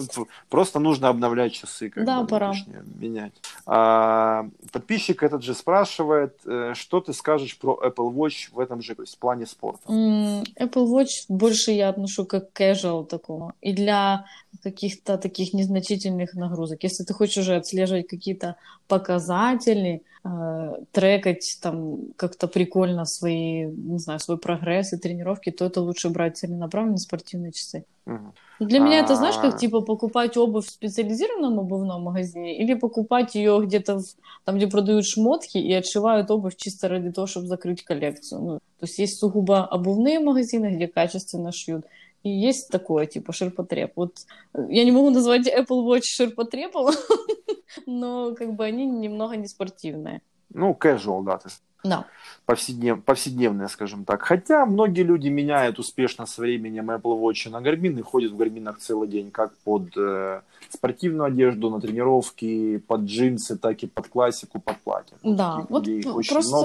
[0.49, 1.89] просто нужно обновлять часы.
[1.89, 2.51] Как Да, бы, пора.
[2.51, 3.33] точнее, менять.
[3.65, 8.95] А, подписчик этот же спрашивает, э, что ты скажешь про Apple Watch в этом же
[8.95, 9.81] то есть, плане спорта?
[9.91, 13.53] Apple Watch больше я отношу как casual такого.
[13.61, 14.25] И для
[14.63, 16.83] каких-то таких незначительных нагрузок.
[16.83, 18.55] Если ты хочешь уже отслеживать какие-то
[18.87, 20.01] показатели,
[20.92, 26.36] трекать там как-то прикольно свои, не знаю, свой прогресс и тренировки, то это лучше брать
[26.36, 27.84] целенаправленно спортивные часы.
[28.04, 28.32] Мгм.
[28.60, 29.40] Для меня это, знаешь, А.
[29.40, 34.04] как типа покупать обувь в специализированном обувном магазине или покупать ее где-то в-
[34.44, 38.42] там, где продают шмотки и отшивают обувь чисто ради того, чтобы закрыть коллекцию.
[38.42, 41.86] Ну, то есть есть сугубо обувные магазины, где качественно шьют.
[42.25, 43.91] И есть такое, типа, ширпотреб.
[43.95, 44.17] Вот
[44.55, 46.91] э, я не могу назвать Apple Watch ширпотребом,
[47.85, 50.23] но как бы они немного не спортивные.
[50.49, 51.49] Ну, casual, да, ты
[51.85, 52.05] Да.
[52.45, 54.21] повседнев, повседневные, скажем так.
[54.23, 58.77] Хотя многие люди меняют успешно со временем Apple Watch на Garmin и ходят в гарминах
[58.79, 64.59] целый день, как под э, спортивную одежду, на тренировки, под джинсы, так и под классику,
[64.59, 65.17] под платье.
[65.23, 66.57] Да, Таких вот людей очень просто,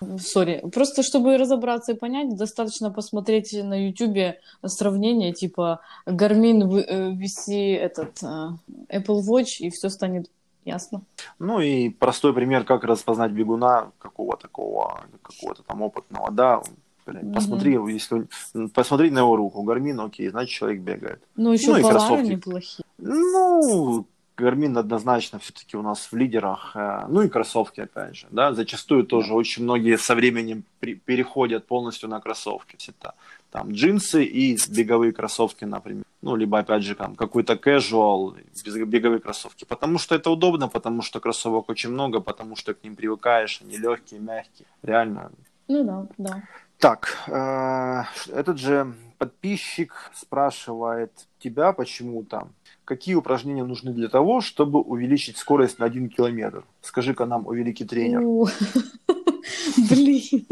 [0.00, 0.18] много.
[0.18, 7.10] сори, просто чтобы разобраться и понять, достаточно посмотреть на YouTube сравнение, типа Garmin в- э,
[7.12, 8.50] VC, этот э,
[8.98, 10.28] Apple Watch, и все станет
[10.64, 11.02] ясно.
[11.38, 16.62] Ну и простой пример, как распознать бегуна какого такого, какого-то там опытного, да,
[17.06, 17.34] Мгм.
[17.34, 21.22] посмотри, если он- посмотри на его руку, Гармин, окей, значит человек бегает.
[21.36, 22.26] Ну, еще Ну и кроссовки.
[22.30, 22.84] неплохие.
[22.98, 24.06] Ну,
[24.36, 26.72] Гармин однозначно все-таки у нас в лидерах.
[26.74, 28.26] э, Ну и кроссовки, опять же.
[28.30, 28.52] Да?
[28.52, 32.76] Зачастую тоже очень многие со временем при- переходят полностью на кроссовки.
[32.88, 33.14] Это
[33.52, 36.04] там джинсы и беговые кроссовки, например.
[36.24, 39.66] Ну, либо, опять же, там какой-то casual, без- беговые кроссовки.
[39.66, 43.76] Потому что это удобно, потому что кроссовок очень много, потому что к ним привыкаешь, они
[43.76, 44.66] легкие, мягкие.
[44.82, 45.30] Реально.
[45.68, 46.42] Ну да, да.
[46.78, 48.02] Так, э,
[48.32, 52.48] этот же подписчик спрашивает тебя почему-то,
[52.86, 56.64] какие упражнения нужны для того, чтобы увеличить скорость на один километр.
[56.80, 58.22] Скажи-ка нам, о великий тренер.
[59.90, 60.46] Блин,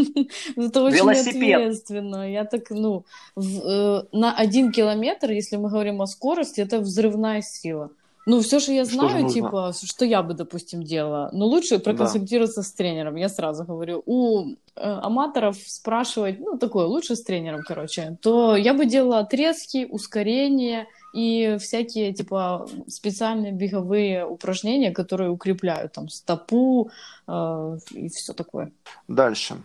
[0.57, 1.57] это очень Велосипед.
[1.61, 2.30] ответственно.
[2.30, 3.05] Я так, ну,
[3.36, 7.90] в- э, на один километр, если мы говорим о скорости, это взрывная сила.
[8.24, 9.30] Ну, все, что я Что знаю, нужно?
[9.30, 11.28] типа, что я бы, допустим, делала.
[11.32, 14.03] Но лучше проконсультироваться с тренером, я сразу говорю.
[14.07, 19.88] У э, аматоров спрашивать, ну, такое, лучше с тренером, короче, то я бы делала отрезки,
[19.90, 26.90] ускорения и всякие, типа, специальные беговые упражнения, которые укрепляют там стопу
[27.28, 28.72] э, и все такое.
[29.08, 29.56] Дальше.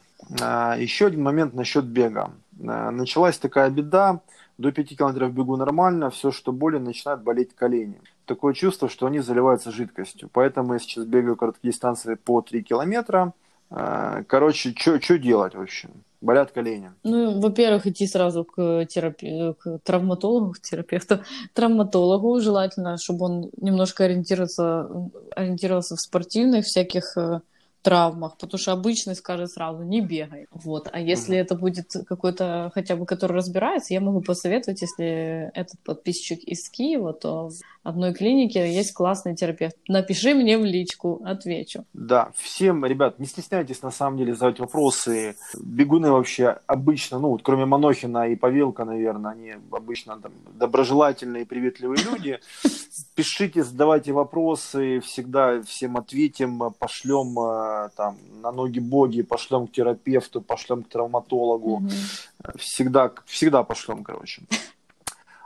[0.41, 2.32] А, Еще один момент насчет бега.
[2.68, 4.22] А, Началась такая беда.
[4.58, 8.02] До 5 километров бегу нормально, все, что более, начинает болеть колени.
[8.26, 10.30] Такое чувство, что они заливаются жидкостью.
[10.34, 13.34] Поэтому я сейчас бегаю короткие дистанции по 3 километра.
[13.70, 15.89] А, Короче, что делать вообще?
[16.20, 16.91] Болят колени.
[17.03, 19.53] Ну, во-первых, идти сразу к, терапе...
[19.59, 21.20] к травматологу, к терапевту,
[21.53, 22.39] травматологу.
[22.39, 24.88] Желательно, чтобы он немножко ориентировался,
[25.36, 27.41] ориентировался в спортивных всяких э,
[27.82, 30.48] травмах, потому что обычный скажет сразу не бегай.
[30.52, 30.90] Вот.
[30.92, 31.42] А если Мгм.
[31.42, 37.14] это будет какой-то, хотя бы, который разбирается, я могу посоветовать, если этот подписчик из Киева,
[37.14, 37.54] то в
[37.84, 39.76] одной клинике есть классный терапевт.
[39.88, 41.86] Напиши мне в личку, отвечу.
[41.94, 45.36] Да, всем, ребят, не стесняйтесь на самом деле задавать вопросы.
[45.58, 52.04] Бегуны вообще обычно, ну вот кроме Манохина и Павелка, наверное, они обычно там доброжелательные приветливые
[52.04, 52.40] люди.
[53.18, 60.39] Пишите, задавайте вопросы, всегда всем ответим, пошлем э, там на ноги боги, пошлем к терапевту,
[60.39, 61.80] пошлем к травматологу.
[61.80, 61.89] Мгм.
[62.57, 64.43] Всегда, всегда пошлем, короче.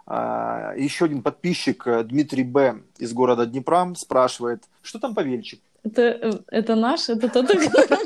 [0.05, 2.81] А, Еще один подписчик, э, Дмитрий Б.
[2.97, 5.61] из города Днепра, спрашивает, что там Павельчик?
[5.83, 7.97] Это, это наш, это тот, о котором.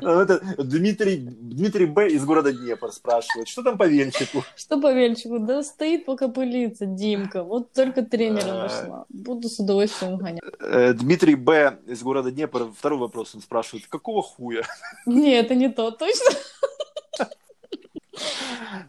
[0.02, 2.08] Ну, Дмитрий, Дмитрий Б.
[2.10, 4.44] из города Днепр спрашивает, что там по венчику?
[4.56, 5.40] Что по венчику?
[5.40, 7.42] Да стоит пока пылится, Димка.
[7.42, 9.04] Вот только тренера нашла.
[9.08, 10.42] Буду с удовольствием гонять.
[10.60, 11.78] Э, Дмитрий Б.
[11.86, 14.62] из города Днепр, второй вопрос он спрашивает, какого хуя?
[15.06, 16.36] Не, это не то, точно.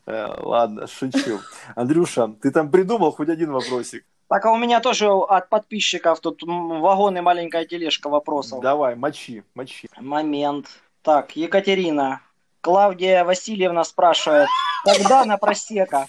[0.06, 1.40] Э, Ладно, шучу.
[1.76, 4.06] Андрюша, ты там придумал хоть один вопросик?
[4.32, 8.62] Так, а у меня тоже от подписчиков тут м, вагон и маленькая тележка вопросов.
[8.62, 9.90] Давай, мочи, мочи.
[10.00, 10.68] Момент.
[11.02, 12.22] Так, Екатерина.
[12.62, 14.48] Клавдия Васильевна спрашивает,
[14.86, 16.08] когда на просека?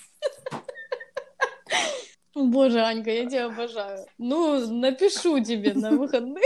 [2.37, 4.07] Боже, Анька, я тебя обожаю.
[4.19, 6.45] Ну, напишу тебе на выходных.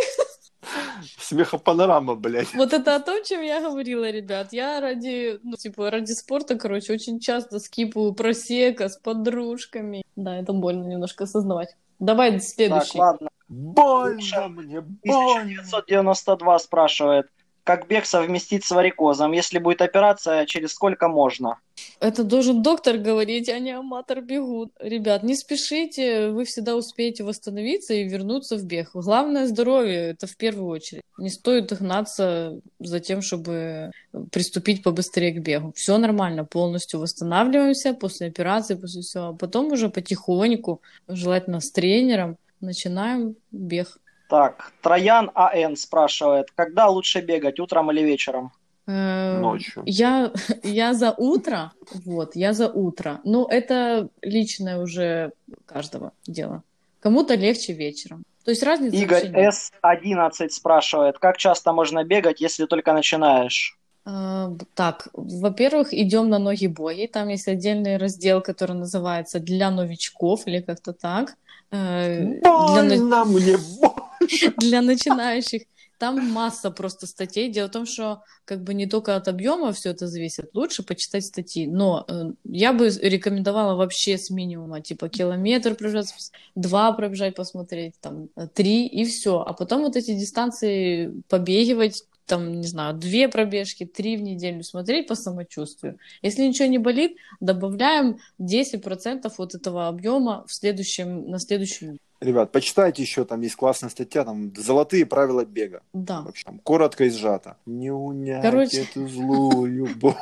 [1.18, 2.52] Смехопанорама, блядь.
[2.54, 4.52] Вот это о том, чем я говорила, ребят.
[4.52, 10.02] Я ради, ну, типа, ради спорта, короче, очень часто скипаю просека с подружками.
[10.16, 11.76] Да, это больно немножко осознавать.
[11.98, 12.98] Давай Так, следующий.
[12.98, 13.28] ладно.
[13.48, 15.62] Больно мне, больно.
[15.62, 17.26] 1992 спрашивает,
[17.66, 19.32] как бег совместить с варикозом?
[19.32, 21.58] Если будет операция, через сколько можно?
[21.98, 24.70] Это должен доктор говорить, а не аматор бегут.
[24.78, 28.90] Ребят, не спешите, вы всегда успеете восстановиться и вернуться в бег.
[28.94, 31.02] Главное здоровье, это в первую очередь.
[31.18, 33.90] Не стоит гнаться за тем, чтобы
[34.30, 35.72] приступить побыстрее к бегу.
[35.74, 39.24] Все нормально, полностью восстанавливаемся после операции, после всего.
[39.24, 43.98] А потом уже потихоньку, желательно с тренером, начинаем бег.
[44.28, 48.52] Так, Троян АН спрашивает, когда лучше бегать, утром или вечером?
[48.86, 49.82] Э, Ночью.
[49.86, 51.72] Я, я за утро,
[52.04, 53.20] вот, я за утро.
[53.24, 55.32] Ну, это личное уже
[55.66, 56.62] каждого дело.
[57.00, 58.24] Кому-то легче вечером.
[58.44, 59.54] То есть вообще Игорь нет.
[59.82, 63.76] С11 спрашивает, как часто можно бегать, если только начинаешь?
[64.04, 67.08] А, Так, во-первых, идем на ноги бои.
[67.08, 71.34] Там есть отдельный раздел, который называется «Для новичков» или как-то так.
[71.72, 73.95] Э, Для, Больно мне, больно.
[74.58, 75.62] для начинающих.
[75.98, 77.50] Там масса просто статей.
[77.50, 80.50] Дело в том, что как бы не только от объема все это зависит.
[80.52, 81.66] Лучше почитать статьи.
[81.66, 86.12] Но э, я бы рекомендовала вообще с минимума, типа километр пробежать,
[86.54, 89.40] два пробежать, посмотреть, там, э, три и все.
[89.40, 95.06] А потом вот эти дистанции побегивать, там, не знаю, две пробежки, три в неделю смотреть
[95.06, 95.98] по самочувствию.
[96.22, 101.98] Если ничего не болит, добавляем 10% вот этого объема в следующем, на неделю.
[102.20, 105.82] Ребят, почитайте еще, там есть классная статья, там «Золотые правила бега».
[105.92, 106.22] Да.
[106.22, 107.58] Вообще, там, коротко и сжато.
[107.66, 108.82] Не унять Короче.
[108.82, 110.14] эту злую боль.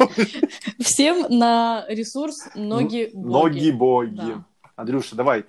[0.81, 3.33] Всем на ресурс ноги боги.
[3.33, 4.17] Ноги боги.
[4.17, 4.45] Да.
[4.77, 5.45] Андрюша, давай,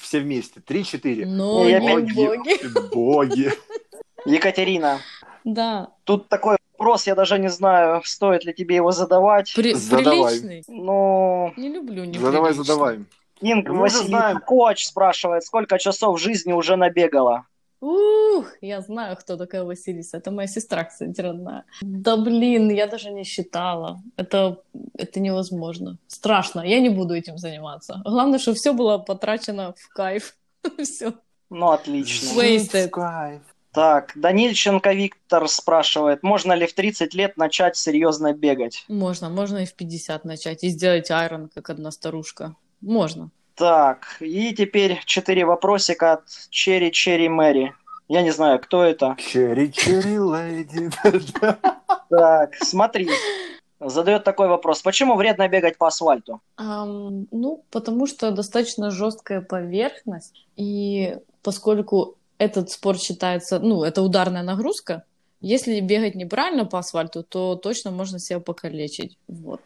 [0.00, 0.60] все вместе.
[0.60, 1.26] Три-четыре.
[1.26, 2.92] Ноги Я боги.
[2.94, 3.50] боги.
[4.24, 4.98] Екатерина,
[5.44, 5.90] Да.
[6.04, 9.52] тут такой вопрос, я даже не знаю, стоит ли тебе его задавать.
[9.54, 10.40] При- Задавай.
[10.40, 10.64] Приличный.
[10.68, 13.04] Ну, Не люблю не Задавай, задавай.
[13.42, 14.40] Инг Мы уже Васильевна знаем.
[14.40, 17.46] Коч спрашивает, сколько часов жизни уже набегала?
[17.80, 20.18] Ух, я знаю, кто такая Василиса.
[20.18, 21.64] Это моя сестра, кстати, родная.
[21.80, 24.00] Да блин, я даже не считала.
[24.16, 24.62] Это,
[24.96, 25.98] это невозможно.
[26.06, 26.60] Страшно.
[26.60, 28.00] Я не буду этим заниматься.
[28.04, 30.36] Главное, чтобы все было потрачено в кайф.
[30.82, 31.12] Все.
[31.50, 32.40] Ну, отлично.
[32.40, 32.88] Wasted.
[32.90, 33.42] Кайф.
[33.72, 38.84] Так, Данильченко Виктор спрашивает, можно ли в 30 лет начать серьезно бегать?
[38.88, 42.54] Можно, можно и в 50 начать, и сделать айрон, как одна старушка.
[42.82, 43.30] Можно.
[43.54, 47.74] Так, и теперь четыре вопросика от Черри Черри Мэри.
[48.08, 49.16] Я не знаю, кто это.
[49.18, 50.90] Черри, черри, леди.
[52.10, 53.08] Так, смотри.
[53.80, 54.82] Задает такой вопрос.
[54.82, 56.40] Почему вредно бегать по асфальту?
[56.56, 64.42] Ам, ну, потому что достаточно жесткая поверхность, и поскольку этот спорт считается, ну, это ударная
[64.42, 65.04] нагрузка,
[65.40, 69.18] если бегать неправильно по асфальту, то точно можно себя покалечить.
[69.26, 69.60] Вот.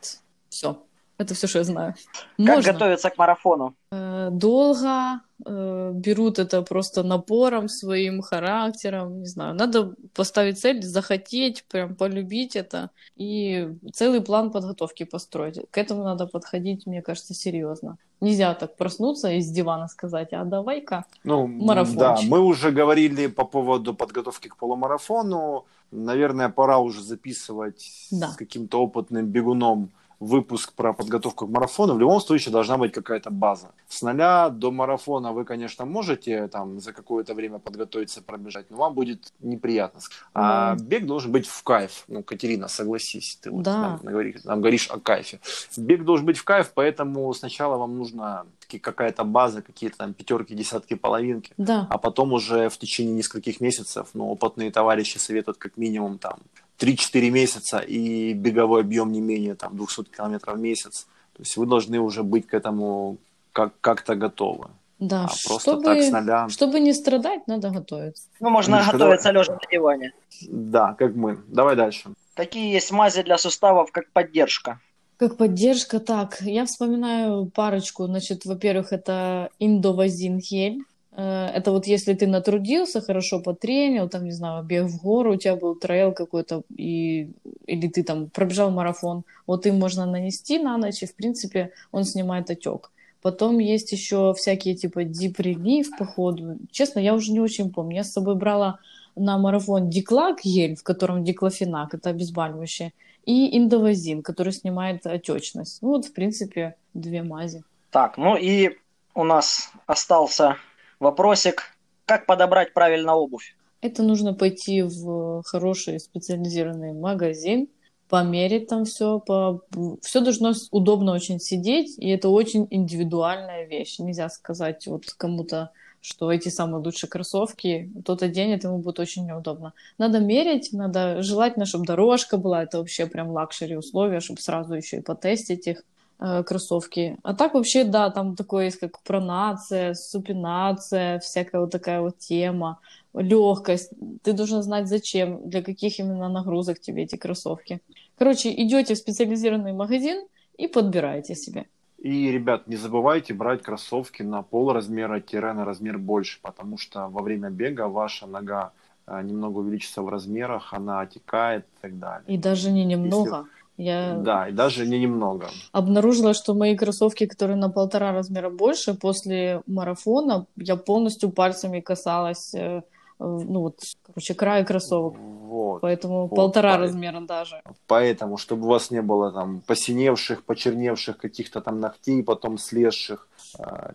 [0.48, 0.78] Все.
[1.18, 1.94] Это все, что я знаю.
[2.36, 2.72] Как Можно.
[2.72, 3.74] готовиться к марафону?
[3.90, 9.54] Э, долго, э, берут это просто напором своим, характером, не знаю.
[9.54, 15.58] Надо поставить цель, захотеть, прям полюбить это и целый план подготовки построить.
[15.70, 17.96] К этому надо подходить, мне кажется, серьезно.
[18.20, 21.04] Нельзя так проснуться и с дивана сказать, а давай-ка.
[21.24, 21.98] Ну, Марафончик.
[21.98, 25.64] да, мы уже говорили по поводу подготовки к полумарафону.
[25.90, 28.28] Наверное, пора уже записывать Да.
[28.28, 29.90] с каким-то опытным бегуном
[30.20, 31.94] выпуск про подготовку к марафону.
[31.94, 33.70] В любом случае должна быть какая-то база.
[33.88, 38.94] С нуля до марафона вы, конечно, можете там за какое-то время подготовиться, пробежать, но вам
[38.94, 40.00] будет неприятно.
[40.34, 42.04] А бег должен быть в кайф.
[42.08, 43.78] Ну, Катерина, согласись, ты вот Да.
[43.80, 45.38] нам, говори- нам говоришь о кайфе.
[45.76, 48.46] Бег должен быть в кайф, поэтому сначала вам нужно
[48.82, 51.52] какая-то база, какие-то там пятерки, десятки, половинки.
[51.56, 56.38] Да, А потом уже в течение нескольких месяцев, ну, опытные товарищи советуют как минимум там
[56.78, 61.06] 3-4 месяца и беговой объем не менее там 200 километров в месяц.
[61.34, 63.18] То есть вы должны уже быть к этому
[63.52, 64.68] как- как-то готовы.
[64.98, 65.24] да.
[65.24, 66.48] А просто чтобы, так с нуля.
[66.48, 68.24] чтобы не страдать, надо готовиться.
[68.40, 70.12] Ну, можно Мишка, готовиться лежа на диване.
[70.48, 71.38] Да, как мы.
[71.48, 72.10] Давай дальше.
[72.34, 74.80] Какие есть мази для суставов как поддержка?
[75.18, 78.06] Как поддержка, так, я вспоминаю парочку.
[78.06, 80.80] Значит, во-первых, это индовазин гель.
[81.16, 85.36] Э, Это вот если ты натрудился, хорошо потренил, там, не знаю, бег в гору, у
[85.36, 87.30] тебя был трейл какой-то, и,
[87.66, 92.04] или ты там пробежал марафон, вот им можно нанести на ночь, и, в принципе, он
[92.04, 92.90] снимает отек.
[93.22, 96.58] Потом есть еще всякие типа Relief, походу.
[96.70, 97.96] Честно, я уже не очень помню.
[97.96, 98.78] Я с собой брала
[99.16, 102.92] на марафон диклак гель, в котором диклофенак, это обезболивающее,
[103.24, 105.82] и индовазин, который снимает отечность.
[105.82, 107.64] Ну, вот, в принципе, две мази.
[107.90, 108.76] Так, ну и
[109.14, 110.56] у нас остался
[111.01, 113.57] вопросик, как подобрать правильно обувь?
[113.80, 117.68] Это нужно пойти в хороший специализированный магазин,
[118.09, 119.61] померить там все, по...
[120.03, 123.99] все должно удобно очень сидеть, и это очень индивидуальная вещь.
[123.99, 125.70] Нельзя сказать вот кому-то,
[126.01, 129.72] что эти самые лучшие кроссовки, тот оденет, ему будет очень неудобно.
[129.99, 134.99] Надо мерить, надо желательно, чтобы дорожка была, это вообще прям luxury условия, чтобы сразу еще
[134.99, 135.82] и потестить их
[136.18, 137.18] кроссовки.
[137.22, 142.78] А так вообще, да, там такое есть, как пронация, супинация, всякая вот такая вот тема,
[143.14, 143.92] легкость.
[144.22, 147.80] Ты должен знать, зачем, для каких именно нагрузок тебе эти кроссовки.
[148.18, 151.66] Короче, идете в специализированный магазин и подбираете себе.
[151.98, 157.08] И, ребят, не забывайте брать кроссовки на пол размера тире на размер больше, потому что
[157.08, 158.72] во время бега ваша нога
[159.06, 162.24] э, немного увеличится в размерах, она отекает и так далее.
[162.28, 163.46] И даже не немного.
[163.78, 165.48] Я Да, и даже не немного.
[165.72, 172.54] обнаружила, что мои кроссовки, которые на полтора размера больше, после марафона я полностью пальцами касалась,
[172.54, 172.80] э,
[173.18, 175.16] ну вот, короче, края кроссовок.
[175.18, 175.80] Вот.
[175.82, 176.86] Поэтому Вот, полтора поэтому.
[176.86, 177.62] размера даже.
[177.86, 183.28] Поэтому, чтобы у вас не было там посиневших, почерневших каких-то там ногтей, потом слезших,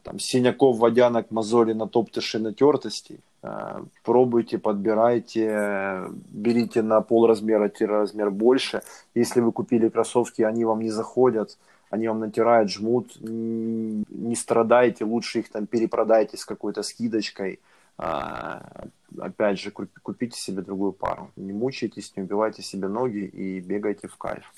[0.04, 8.82] там синяков, водянок, мозоли, натоптышей, натертостей, э, пробуйте, подбирайте, берите на пол размера, размер больше.
[9.16, 11.58] Если вы купили кроссовки, они вам не заходят,
[11.90, 17.60] они вам натирают, жмут, не страдайте, лучше их там перепродайте с какой-то скидочкой.
[17.98, 18.88] А,
[19.20, 21.32] Опять же, куп- купите себе другую пару.
[21.36, 24.52] Не мучайтесь, не убивайте себе ноги и бегайте в кайф.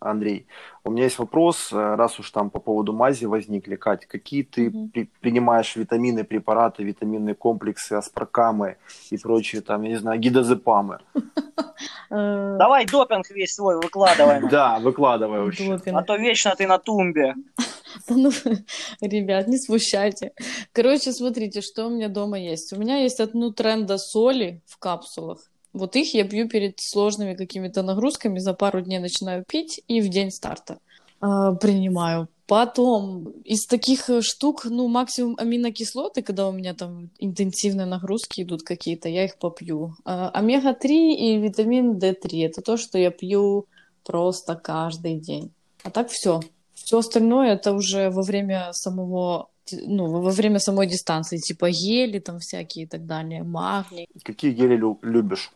[0.00, 0.46] Андрей,
[0.84, 4.70] у меня есть вопрос, э, раз уж там по поводу мази возникли, Кать, какие ты
[4.70, 4.90] Мгм.
[4.90, 8.76] при- принимаешь витамины, препараты, витаминные комплексы, аспаркамы
[9.10, 10.98] и прочие там, я не знаю, гидозепамы?
[12.10, 14.40] Э, Давай допинг весь свой выкладывай.
[14.50, 15.78] Да, выкладывай вообще.
[15.92, 17.34] А то вечно ты на тумбе.
[18.08, 18.30] Да ну,
[19.00, 20.32] ребят, не смущайте.
[20.72, 22.72] Короче, смотрите, что у меня дома есть.
[22.72, 25.38] У меня есть одну тренда соли в капсулах.
[25.78, 30.08] Вот их я пью перед сложными какими-то нагрузками, за пару дней начинаю пить и в
[30.08, 30.78] день старта
[31.20, 32.28] а, принимаю.
[32.46, 38.62] Потом из таких э, штук, ну, максимум аминокислоты, когда у меня там интенсивные нагрузки идут
[38.62, 39.96] какие-то, я их попью.
[40.04, 43.66] А, Омега-3 и витамин D3 это то, что я пью
[44.02, 45.50] просто каждый день.
[45.82, 46.40] А так все.
[46.72, 52.38] Все остальное это уже во время самого ну, во время самой дистанции, типа гели там
[52.38, 54.08] всякие и так далее, магний.
[54.24, 55.50] Какие гели лю- любишь?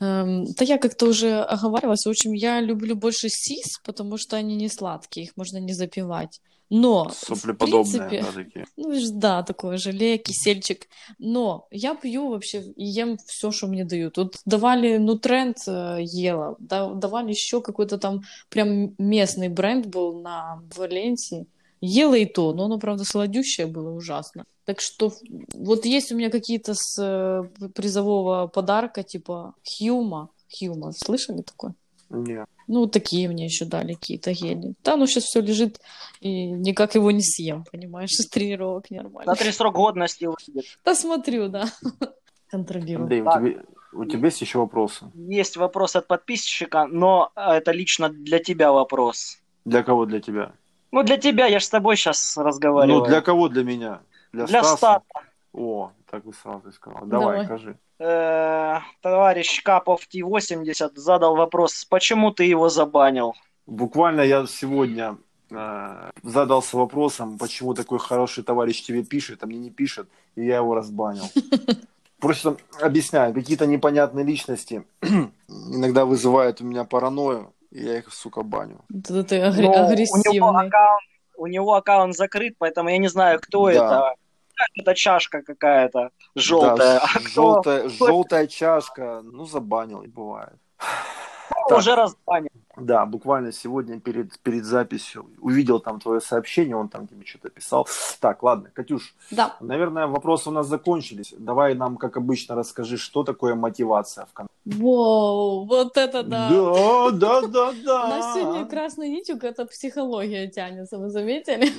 [0.00, 2.06] Эм, да я как-то уже оговаривалась.
[2.06, 6.40] В общем, я люблю больше сис, потому что они не сладкие, их можно не запивать.
[6.70, 8.66] Но, в принципе, да, такие.
[8.76, 10.86] ну, да, такое желе, кисельчик.
[11.18, 14.18] Но я пью вообще и ем все, что мне дают.
[14.18, 18.20] Вот давали Нутренд, э, ела, да- давали еще какой-то там
[18.50, 21.46] прям местный бренд был на Валенсии.
[21.80, 24.44] Ела и то, но оно, правда, сладющее было ужасно.
[24.64, 25.12] Так что
[25.54, 30.30] вот есть у меня какие-то с э, призового подарка, типа Хьюма.
[30.58, 31.74] Хьюма, слышали такое?
[32.10, 32.44] Не.
[32.66, 34.74] Ну, вот такие мне еще дали какие-то гели.
[34.84, 35.80] Да, ну сейчас все лежит,
[36.20, 39.34] и никак его не съем, понимаешь, с тренировок нормально.
[39.34, 40.64] Смотри, срок годности выйдет.
[40.84, 41.66] Да смотрю, да.
[42.48, 43.04] Контролирую.
[43.04, 43.62] Андрей, у тебя,
[43.92, 45.10] у тебя есть еще вопросы?
[45.14, 49.38] Есть вопрос от подписчика, но это лично для тебя вопрос.
[49.64, 50.52] Для кого для тебя?
[50.90, 53.00] Ну, для тебя, я же с тобой сейчас разговариваю.
[53.00, 54.00] Ну, для кого для меня?
[54.32, 54.76] Для, Для Стаса?
[54.76, 55.26] Стаса.
[55.52, 57.04] О, так и сразу сказал.
[57.04, 57.44] Давай, Давай.
[57.44, 57.76] скажи.
[57.98, 63.34] Э, товарищ Капов Т-80 задал вопрос, почему ты его забанил?
[63.66, 65.18] Буквально я сегодня
[65.50, 70.56] э, задался вопросом, почему такой хороший товарищ тебе пишет, а мне не пишет, и я
[70.56, 71.24] его разбанил.
[72.20, 74.84] Просто объясняю, какие-то непонятные личности
[75.48, 78.80] иногда вызывают у меня паранойю, и я их, сука, баню.
[78.88, 80.66] Вот ты агр- Ну, у, него агрессивный.
[80.66, 81.02] аккаунт,
[81.36, 83.72] у него аккаунт закрыт, поэтому я не знаю, кто Да.
[83.72, 84.14] это.
[84.74, 86.76] Это чашка какая-то желтая.
[86.76, 90.56] Да, а кто желтая, желтая чашка, ну, забанил, и бывает.
[91.68, 91.78] так.
[91.78, 92.50] уже разбанил.
[92.80, 97.86] Да, буквально сегодня перед, перед записью увидел там твое сообщение, он там тебе что-то писал.
[98.20, 99.56] Так, ладно, Катюш, Да.
[99.60, 101.34] наверное, вопросы у нас закончились.
[101.38, 104.48] Давай нам, как обычно, расскажи, что такое мотивация в конце.
[104.64, 106.48] Воу, вот это да.
[107.12, 108.04] да, да, да.
[108.04, 111.72] У нас сегодня красной нитью какая-то психология тянется, вы заметили?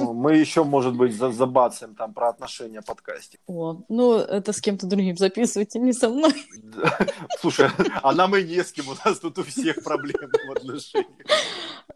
[0.00, 3.38] Ну, мы еще, может быть, за- забацаем там про отношения подкасте.
[3.46, 6.32] О, ну, это с кем-то другим записывайте, не со мной.
[6.62, 6.98] Да.
[7.40, 7.70] Слушай,
[8.02, 11.06] а нам и не с кем, у нас тут у всех проблемы отношениях.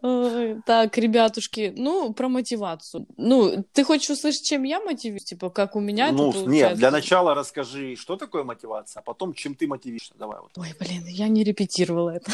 [0.01, 3.05] Ой, Так, ребятушки, ну, про мотивацию.
[3.17, 5.23] Ну, ты хочешь услышать, чем я мотивируюсь?
[5.23, 9.55] Типа, как у меня Ну, нет, для начала расскажи, что такое мотивация, а потом, чем
[9.55, 10.13] ты мотивишься.
[10.19, 10.51] Давай вот.
[10.57, 12.31] Ой, блин, я не репетировала это.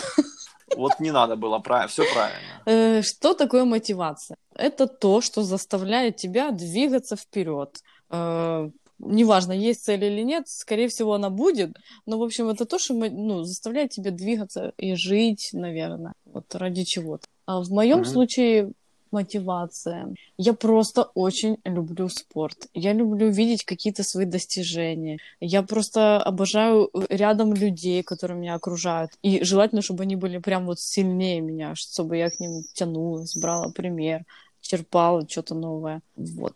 [0.76, 2.40] Вот не надо было, правильно, все правильно.
[2.66, 4.38] Э, Что такое мотивация?
[4.56, 7.82] Это то, что заставляет тебя двигаться вперед.
[9.00, 11.76] Неважно, есть цель или нет, скорее всего, она будет.
[12.06, 16.54] Но, в общем, это то, что мо- ну, заставляет тебя двигаться и жить, наверное, вот
[16.54, 17.26] ради чего-то.
[17.46, 18.06] А в моем Мгм.
[18.06, 18.72] случае
[19.12, 20.14] мотивация.
[20.38, 22.68] Я просто очень люблю спорт.
[22.74, 25.18] Я люблю видеть какие-то свои достижения.
[25.40, 29.12] Я просто обожаю э, рядом людей, которые меня окружают.
[29.24, 33.72] И желательно, чтобы они были прям вот сильнее меня, чтобы я к ним тянулась, брала
[33.72, 34.26] пример,
[34.62, 36.02] черпала что-то новое.
[36.16, 36.56] Вот.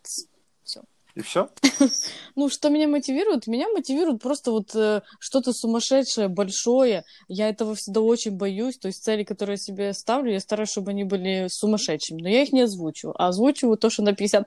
[1.14, 1.48] И все?
[2.36, 3.46] Ну, что меня мотивирует?
[3.46, 7.04] Меня мотивирует просто вот э, что-то сумасшедшее, большое.
[7.28, 8.76] Я этого всегда очень боюсь.
[8.78, 12.22] То есть цели, которые я себе ставлю, я стараюсь, чтобы они были сумасшедшими.
[12.22, 13.14] Но я их не озвучиваю.
[13.16, 14.44] А озвучиваю то, что на 50%.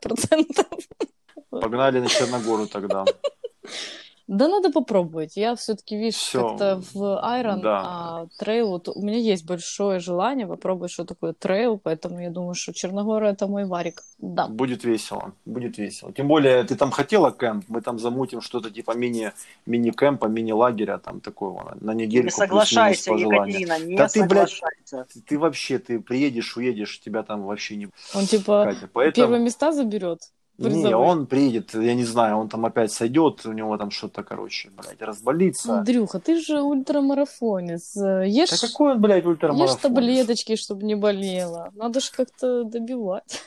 [1.50, 3.06] Погнали на Черногору тогда.
[4.28, 5.38] Да надо попробовать.
[5.38, 6.50] Я все-таки, видишь, Всё.
[6.50, 7.02] как-то в
[7.40, 7.82] Iron, Да.
[7.86, 12.54] а трейл, вот у меня есть большое желание попробовать, что такое трейл, поэтому я думаю,
[12.54, 14.04] что Черногора это мой варик.
[14.18, 14.48] Да.
[14.48, 16.12] Будет весело, будет весело.
[16.12, 19.32] Тем более, ты там хотела кемп, мы там замутим что-то типа мини,
[19.66, 22.26] мини-кемпа, мини-лагеря, там такого, на недельку.
[22.26, 23.60] Не соглашайся, желанию.
[23.60, 25.06] Екатерина, не Да ты, блядь, соглашайся.
[25.14, 28.90] Ты, ты вообще, ты приедешь, уедешь, тебя там вообще не Он типа Катя.
[28.92, 29.28] Поэтому...
[29.28, 30.20] первые места заберет.
[30.58, 30.96] Не, призовые.
[30.96, 35.02] он приедет, я не знаю, он там опять сойдет, у него там что-то, короче, блядь,
[35.02, 35.80] разболится.
[35.80, 37.96] Андрюха, ты же ультрамарафонец.
[37.98, 39.78] Э, Ешь, Да какой он, блядь, ешь ультрамарафон?
[39.80, 41.72] таблеточки, чтобы не болело.
[41.76, 43.44] Надо же как-то добивать.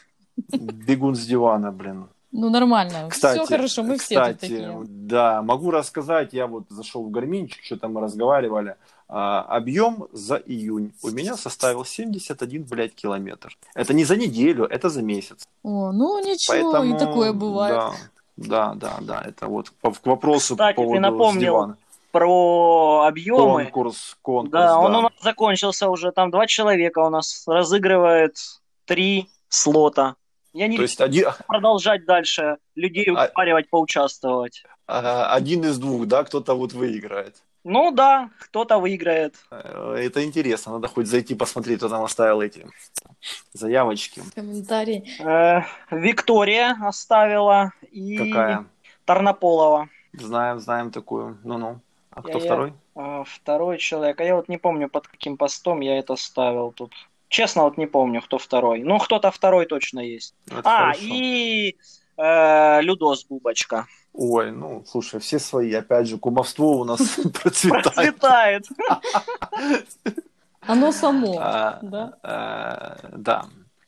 [0.52, 2.08] Бегун с дивана, блин.
[2.32, 3.08] Ну, нормально.
[3.10, 4.84] Кстати, Все хорошо, мы все кстати, тут такие.
[4.86, 8.76] да, могу рассказать, я вот зашел в Гарминчик, что-то мы разговаривали,
[9.12, 13.56] а, объем за июнь у меня составил 71, блядь, километр.
[13.74, 15.48] Это не за неделю, это за месяц.
[15.64, 17.92] О, ну ничего, Поэтому, и такое бывает.
[18.36, 21.44] Да, да, да, да, это вот по- к вопросу Кстати, по ты поводу напомнил с
[21.44, 21.76] дивана.
[22.12, 23.64] Про объемы.
[23.64, 26.12] Конкурс, конкурс, Да, он у нас закончился уже.
[26.12, 28.36] Там два человека у нас разыгрывает
[28.84, 30.14] три слота.
[30.52, 33.28] Я не То есть один, продолжать дальше людей А-
[33.70, 34.62] поучаствовать.
[34.86, 37.36] а, один из двух, да, кто-то вот выиграет.
[37.64, 39.34] Ну да, кто-то выиграет.
[39.50, 42.66] Э, Это интересно, надо хоть зайти посмотреть, кто там оставил эти
[43.52, 44.22] заявочки.
[44.34, 45.04] Комментарии.
[45.20, 48.64] Э, Виктория оставила и Какая?
[49.04, 49.88] Тарнополова.
[50.12, 51.38] Знаем, знаем такую.
[51.44, 51.80] Ну-ну.
[52.10, 52.72] А кто Я- я- второй?
[52.96, 54.20] А, Второй человек.
[54.20, 56.92] А я вот не помню, под каким постом я это ставил тут.
[57.28, 58.82] Честно, вот не помню, кто второй.
[58.82, 60.34] Ну, кто-то второй точно есть.
[60.48, 61.00] Это а, хорошо.
[61.02, 61.76] и
[62.16, 63.86] э, Людос Бубочка.
[64.12, 65.72] Ой, ну, слушай, все свои.
[65.72, 67.00] Опять же, кумовство у нас
[67.42, 68.16] процветает.
[68.18, 68.66] Процветает.
[70.66, 72.98] Оно само, А, да?
[73.02, 73.44] э, Да.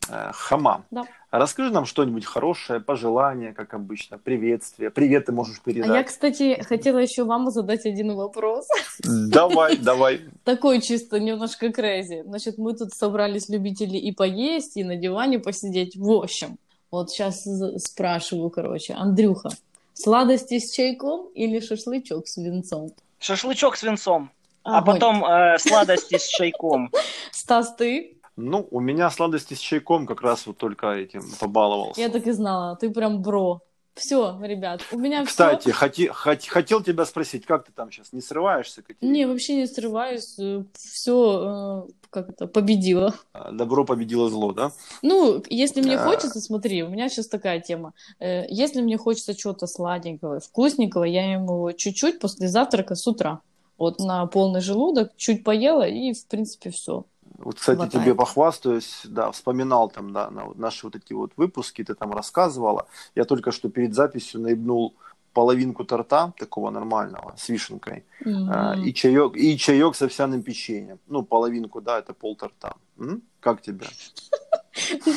[0.09, 1.05] Э, Хама, Да.
[1.31, 4.91] расскажи нам что-нибудь хорошее, пожелание, как обычно, приветствие.
[4.91, 6.07] Привет ты можешь А я, передать.
[6.07, 8.67] кстати, хотела еще вам задать один вопрос.
[9.05, 10.23] Давай, давай.
[10.45, 12.25] Такой чисто немножко crazy.
[12.25, 15.95] Значит, мы тут собрались любители и поесть, и на диване посидеть.
[15.97, 16.57] В общем,
[16.91, 17.47] вот сейчас
[17.79, 19.51] спрашиваю, короче, Андрюха,
[19.95, 22.93] сладости с чайком или шашлычок с венцом?
[23.19, 24.31] Шашлычок с венцом.
[24.65, 24.95] А Огонь.
[24.95, 26.91] потом э, сладости с чайком.
[27.33, 28.19] Стас, ты?
[28.37, 32.01] Ну, у меня сладости с чайком как раз вот только этим побаловался.
[32.01, 33.61] Я так и знала, ты прям бро.
[33.95, 35.73] Все, ребят, у меня Кстати, все.
[35.73, 38.81] хоти- хот- хотел тебя спросить, как ты там сейчас, не срываешься?
[38.83, 39.13] Катерина?
[39.13, 40.37] Не, вообще не срываюсь.
[40.75, 43.15] Все, как это, победила.
[43.35, 44.73] А, Добро победило зло, да?
[45.03, 46.05] Ну, если мне А.
[46.05, 47.93] хочется, смотри, у меня сейчас такая тема.
[48.19, 53.41] Э, Если мне хочется чего-то сладенького, вкусненького, я ем его чуть-чуть после завтрака с утра.
[53.79, 57.05] Вот на полный желудок, чуть поела, и, в принципе, все.
[57.39, 58.05] Вот, кстати, Хватает.
[58.05, 62.87] тебе похвастаюсь, да, вспоминал там, да, на наши вот эти вот выпуски, ты там рассказывала.
[63.15, 64.95] Я только что перед записью наебнул
[65.33, 70.99] половинку торта, такого нормального, с вишенкой, а, и чаек, и чаек с овсяным печеньем.
[71.09, 72.75] Ну, половинку, да, это пол торта.
[72.99, 73.23] М?
[73.41, 73.87] Как тебе?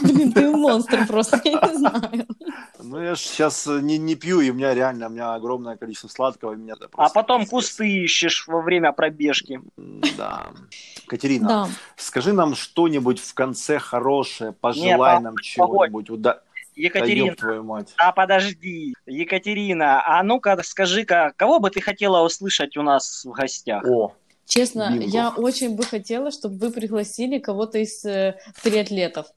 [0.04, 2.28] Блин, ты монстр просто, я не знаю.
[2.84, 6.08] Ну, я же сейчас не, не пью, и у меня реально, у меня огромное количество
[6.08, 7.52] сладкого, и меня А потом пиздец.
[7.52, 9.62] кусты ищешь во время пробежки.
[10.18, 10.48] Да.
[11.08, 11.70] Катерина, Да.
[11.96, 16.10] скажи нам что-нибудь в конце хорошее, пожелай Нет, нам чего-нибудь.
[16.10, 16.34] Уда...
[16.36, 16.42] Да
[16.76, 17.94] Екатерина, ёб твою мать.
[17.98, 18.94] а подожди.
[19.06, 23.86] Екатерина, а ну-ка скажи-ка, кого бы ты хотела услышать у нас в гостях?
[23.88, 24.14] О,
[24.46, 25.06] Честно, Бинго.
[25.06, 29.28] я очень бы хотела, чтобы вы пригласили кого-то из э, триатлетов.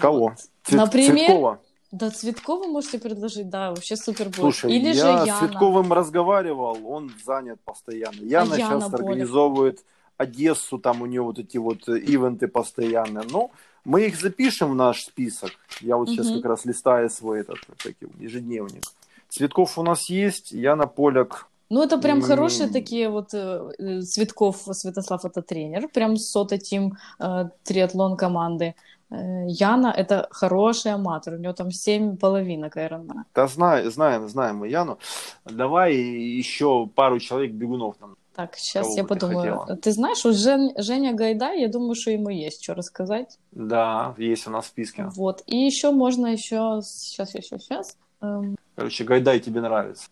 [0.00, 0.34] Кого?
[0.64, 1.16] Цвет- Например?
[1.16, 1.58] Цветкова?
[1.92, 4.36] Да, Цветкова можете предложить, да, вообще супер будет.
[4.36, 5.38] Слушай, Или я же с Яна.
[5.38, 8.20] Цветковым разговаривал, он занят постоянно.
[8.22, 9.02] Яна А Яна сейчас Поля?
[9.04, 9.84] организовывает
[10.18, 13.24] Одессу, там у нее вот эти вот ивенты постоянные.
[13.30, 13.50] Но
[13.84, 15.50] мы их запишем в наш список.
[15.80, 16.36] Я вот сейчас Мгм.
[16.36, 18.82] как раз листаю свой этот такой ежедневник.
[19.28, 21.46] Цветков у нас есть, Яна Поляк.
[21.68, 26.96] Ну, это прям хорошие такие вот э, э, Цветков Святослав это тренер, прям сота тим
[27.18, 28.74] э, триатлон команды.
[29.10, 33.22] Э, Яна это хороший аматор, у него там семь половинок Ironman.
[33.34, 34.98] Да знаем, знаем, знаем мы Яну.
[35.44, 38.16] Давай еще пару человек бегунов нам.
[38.34, 39.38] Так, сейчас Кого я ты подумаю.
[39.60, 39.76] хотела?
[39.78, 43.38] Ты знаешь, вот Жен- Женя Гайдай, я думаю, что ему есть что рассказать.
[43.52, 45.04] Да, есть у нас в списке.
[45.14, 45.42] Вот.
[45.46, 46.80] И еще можно еще...
[46.82, 47.96] Сейчас, сейчас, сейчас.
[48.20, 50.08] Эм, Короче, Гайдай тебе нравится.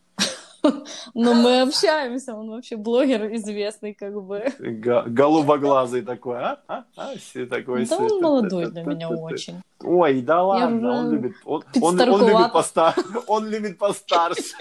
[1.14, 4.46] Но мы общаемся, он вообще блогер известный, как бы.
[4.58, 6.58] Голубоглазый такой, а?
[6.68, 6.84] а?
[6.96, 7.16] а?
[7.16, 7.86] Все такой.
[7.86, 9.62] Да он молодой для меня очень.
[9.82, 12.94] Ой, да ладно, он любит, он, он, любит постар,
[13.26, 14.54] он любит постарше.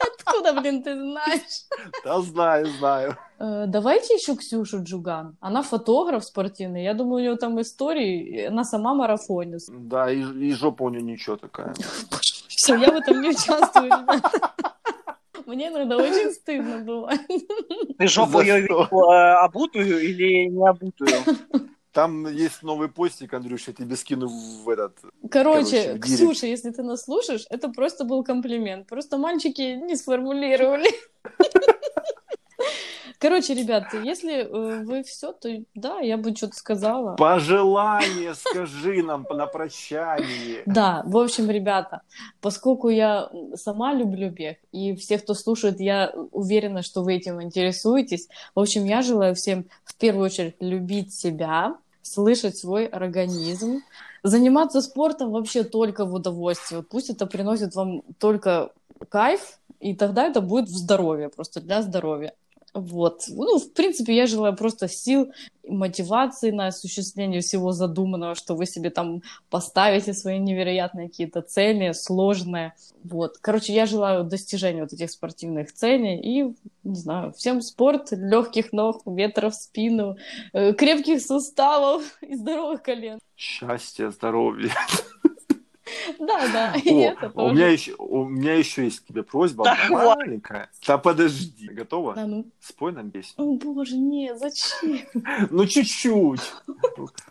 [0.00, 1.66] Откуда, блин, ты знаешь?
[2.04, 3.16] Да знаю, знаю.
[3.38, 5.36] Э, Давайте еще Ксюшу Джуган.
[5.40, 6.84] Она фотограф спортивный.
[6.84, 8.46] Я думаю, у нее там истории.
[8.46, 9.68] Она сама марафонец.
[9.68, 11.74] Да, и, и жопа у нее ничего такая.
[12.48, 14.40] Все, я в этом не участвую, ребята.
[15.46, 17.20] Мне иногда очень стыдно бывает.
[17.98, 21.10] Ты жопу ее видел э, обутую или не обутую?
[21.92, 24.98] Там есть новый постик, Андрюш, я тебе скину в этот.
[25.30, 25.98] Короче, Короче.
[26.00, 28.88] Ксюша, если ты нас слушаешь, это просто был комплимент.
[28.88, 30.90] Просто мальчики не сформулировали.
[33.18, 37.16] Короче, ребят, если э, вы все, то да, я бы что-то сказала.
[37.16, 40.62] Пожелание скажи нам на прощание.
[40.66, 42.02] Да, в общем, ребята,
[42.40, 48.28] поскольку я сама люблю бег, и все, кто слушает, я уверена, что вы этим интересуетесь.
[48.54, 53.82] В общем, я желаю всем в первую очередь любить себя, слышать свой организм,
[54.22, 56.80] заниматься спортом вообще только в удовольствие.
[56.80, 58.72] Вот пусть это приносит вам только
[59.08, 62.34] кайф, и тогда это будет в здоровье, просто для здоровья.
[62.74, 63.22] Вот.
[63.28, 65.32] Ну, в принципе, я желаю просто сил,
[65.66, 72.74] мотивации на осуществление всего задуманного, что вы себе там поставите свои невероятные какие-то цели, сложные.
[73.04, 73.38] Вот.
[73.40, 79.02] Короче, я желаю достижения вот этих спортивных целей и, не знаю, всем спорт, легких ног,
[79.06, 80.16] ветра в спину,
[80.52, 83.20] э, крепких суставов и здоровых колен.
[83.36, 84.72] Счастья, здоровья.
[86.18, 90.70] Да, да, и у меня еще, у меня еще есть к тебе просьба маленькая.
[90.86, 92.14] Да подожди, готова?
[92.14, 93.44] Да, ну, Спой нам песню.
[93.44, 95.00] о боже, нет, зачем?
[95.50, 96.52] Ну чуть-чуть.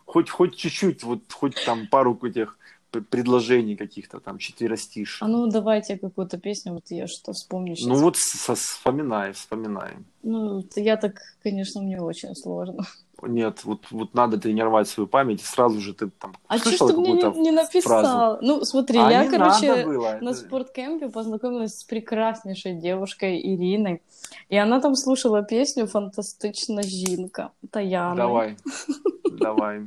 [0.05, 2.57] Хоть, хоть чуть-чуть, вот хоть там пару этих
[3.01, 5.17] предложений каких-то там, четверостишь.
[5.21, 7.87] А ну давайте какую-то песню, вот я что вспомню сейчас.
[7.87, 9.91] Ну вот со- вспоминай, вспоминай.
[10.23, 11.13] Ну, я так,
[11.43, 12.85] конечно, мне очень сложно.
[13.27, 16.97] Нет, вот, вот надо тренировать свою память, и сразу же ты там А что ты
[16.97, 18.01] мне не, не написал?
[18.03, 18.37] фразу?
[18.41, 20.17] Ну, смотри, А я, короче, было.
[20.21, 24.01] на это- спорткемпе познакомилась с прекраснейшей девушкой Ириной.
[24.49, 28.15] И она там слушала песню «Фантастична жінка» Таяны.
[28.17, 28.55] Давай,
[29.39, 29.81] давай.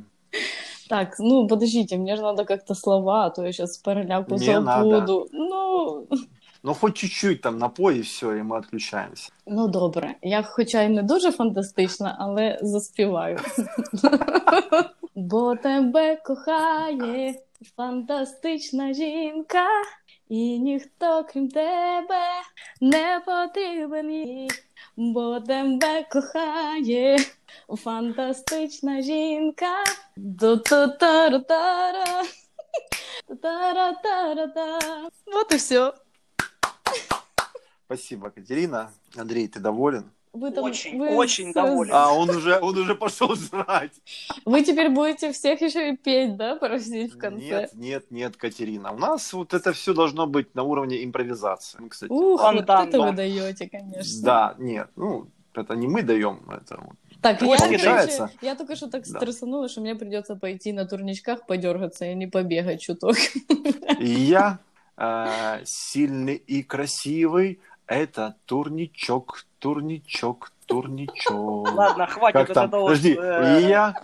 [0.89, 4.89] Так, ну, подождите, мне же надо как-то слова, а то я сейчас парляку Не надо.
[4.89, 5.27] забуду.
[5.33, 6.07] Ну,
[6.63, 9.31] Ну, хоть чуть-чуть там напой, и все, и мы отключаемся.
[9.45, 10.15] ну добре.
[10.21, 13.39] Я хоча й не дуже фантастична, але заспіваю.
[15.15, 17.35] Бо тебе кохає
[17.75, 19.65] фантастична жінка,
[20.29, 22.21] і ніхто крім тебе
[22.81, 24.49] не потрібен їй.
[24.97, 27.17] Бо тебе кохає
[27.69, 29.83] фантастична жінка.
[30.15, 32.23] Ду-ту-тара-тара.
[33.41, 34.79] Тара-тара-та.
[35.25, 35.93] Вот и все.
[37.85, 38.89] Спасибо, Катерина.
[39.15, 40.11] Андрей, ты доволен?
[40.39, 41.91] Вы там, Очень, вы очень с- доволен.
[41.93, 43.93] А, он уже, он уже пошел жрать.
[44.45, 47.39] Вы теперь будете всех еще и петь, да, просить в конце?
[47.43, 48.91] Нет, нет, нет, Катерина.
[48.91, 51.79] У нас вот это все должно быть на уровне импровизации.
[51.81, 53.07] Мы, кстати, Ух, Фонтан, вот это да.
[53.09, 54.23] вы даете, конечно.
[54.23, 56.95] да, нет, ну, это не мы даем, это вот.
[57.21, 59.19] Так, я, короче, я только что так Да.
[59.19, 63.15] стрессанула, что мне придется пойти на турничках подергаться и не побегать чуток.
[63.99, 64.59] И я
[64.97, 67.59] э, сильный и красивый.
[67.87, 71.73] Это турничок, турничок, турничок.
[71.73, 72.67] Ладно, хватит Как там?
[72.67, 73.15] этого, Подожди.
[73.19, 73.95] э, И я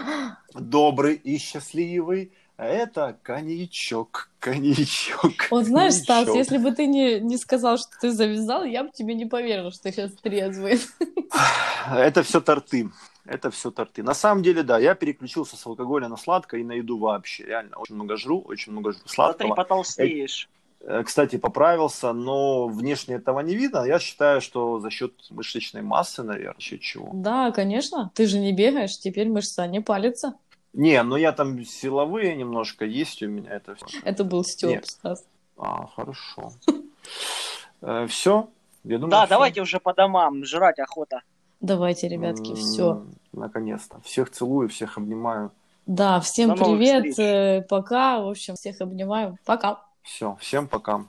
[0.54, 2.32] добрый и счастливый.
[2.56, 5.34] Это коньячок, коньячок.
[5.52, 9.16] Вот знаешь, Стас, если бы ты не, не сказал, что ты завязал, я бы тебе
[9.16, 10.80] не поверила, что ты сейчас трезвый.
[11.92, 12.90] Это все торты.
[13.26, 14.04] Это все торты.
[14.04, 17.44] На самом деле, да, я переключился с алкоголя на сладкое и на еду вообще.
[17.46, 19.16] Реально, очень много жру, очень много жру Смотри,
[19.48, 19.56] сладкого.
[19.56, 20.48] потолстеешь.
[20.48, 20.63] Э,
[21.06, 23.86] Кстати, поправился, но внешне этого не видно.
[23.86, 27.10] Я считаю, что за счет мышечной массы, наверное, счет чего.
[27.14, 28.12] Да, конечно.
[28.16, 30.34] Ты же не бегаешь, теперь мышца не палится.
[30.74, 34.00] Не, ну я там силовые немножко есть у меня это все.
[34.04, 34.88] Это был Степ, Нет.
[34.88, 35.26] Стас.
[35.58, 36.52] А, хорошо.
[38.08, 38.50] Все?
[38.84, 41.22] Я думаю, Да, давайте уже по домам, жрать охота.
[41.62, 43.06] Давайте, ребятки, все.
[43.32, 44.02] Наконец-то.
[44.02, 45.52] Всех целую, всех обнимаю.
[45.86, 49.82] Да, всем привет, э, пока, в общем, всех обнимаю, пока.
[50.04, 51.06] Все, всем пока.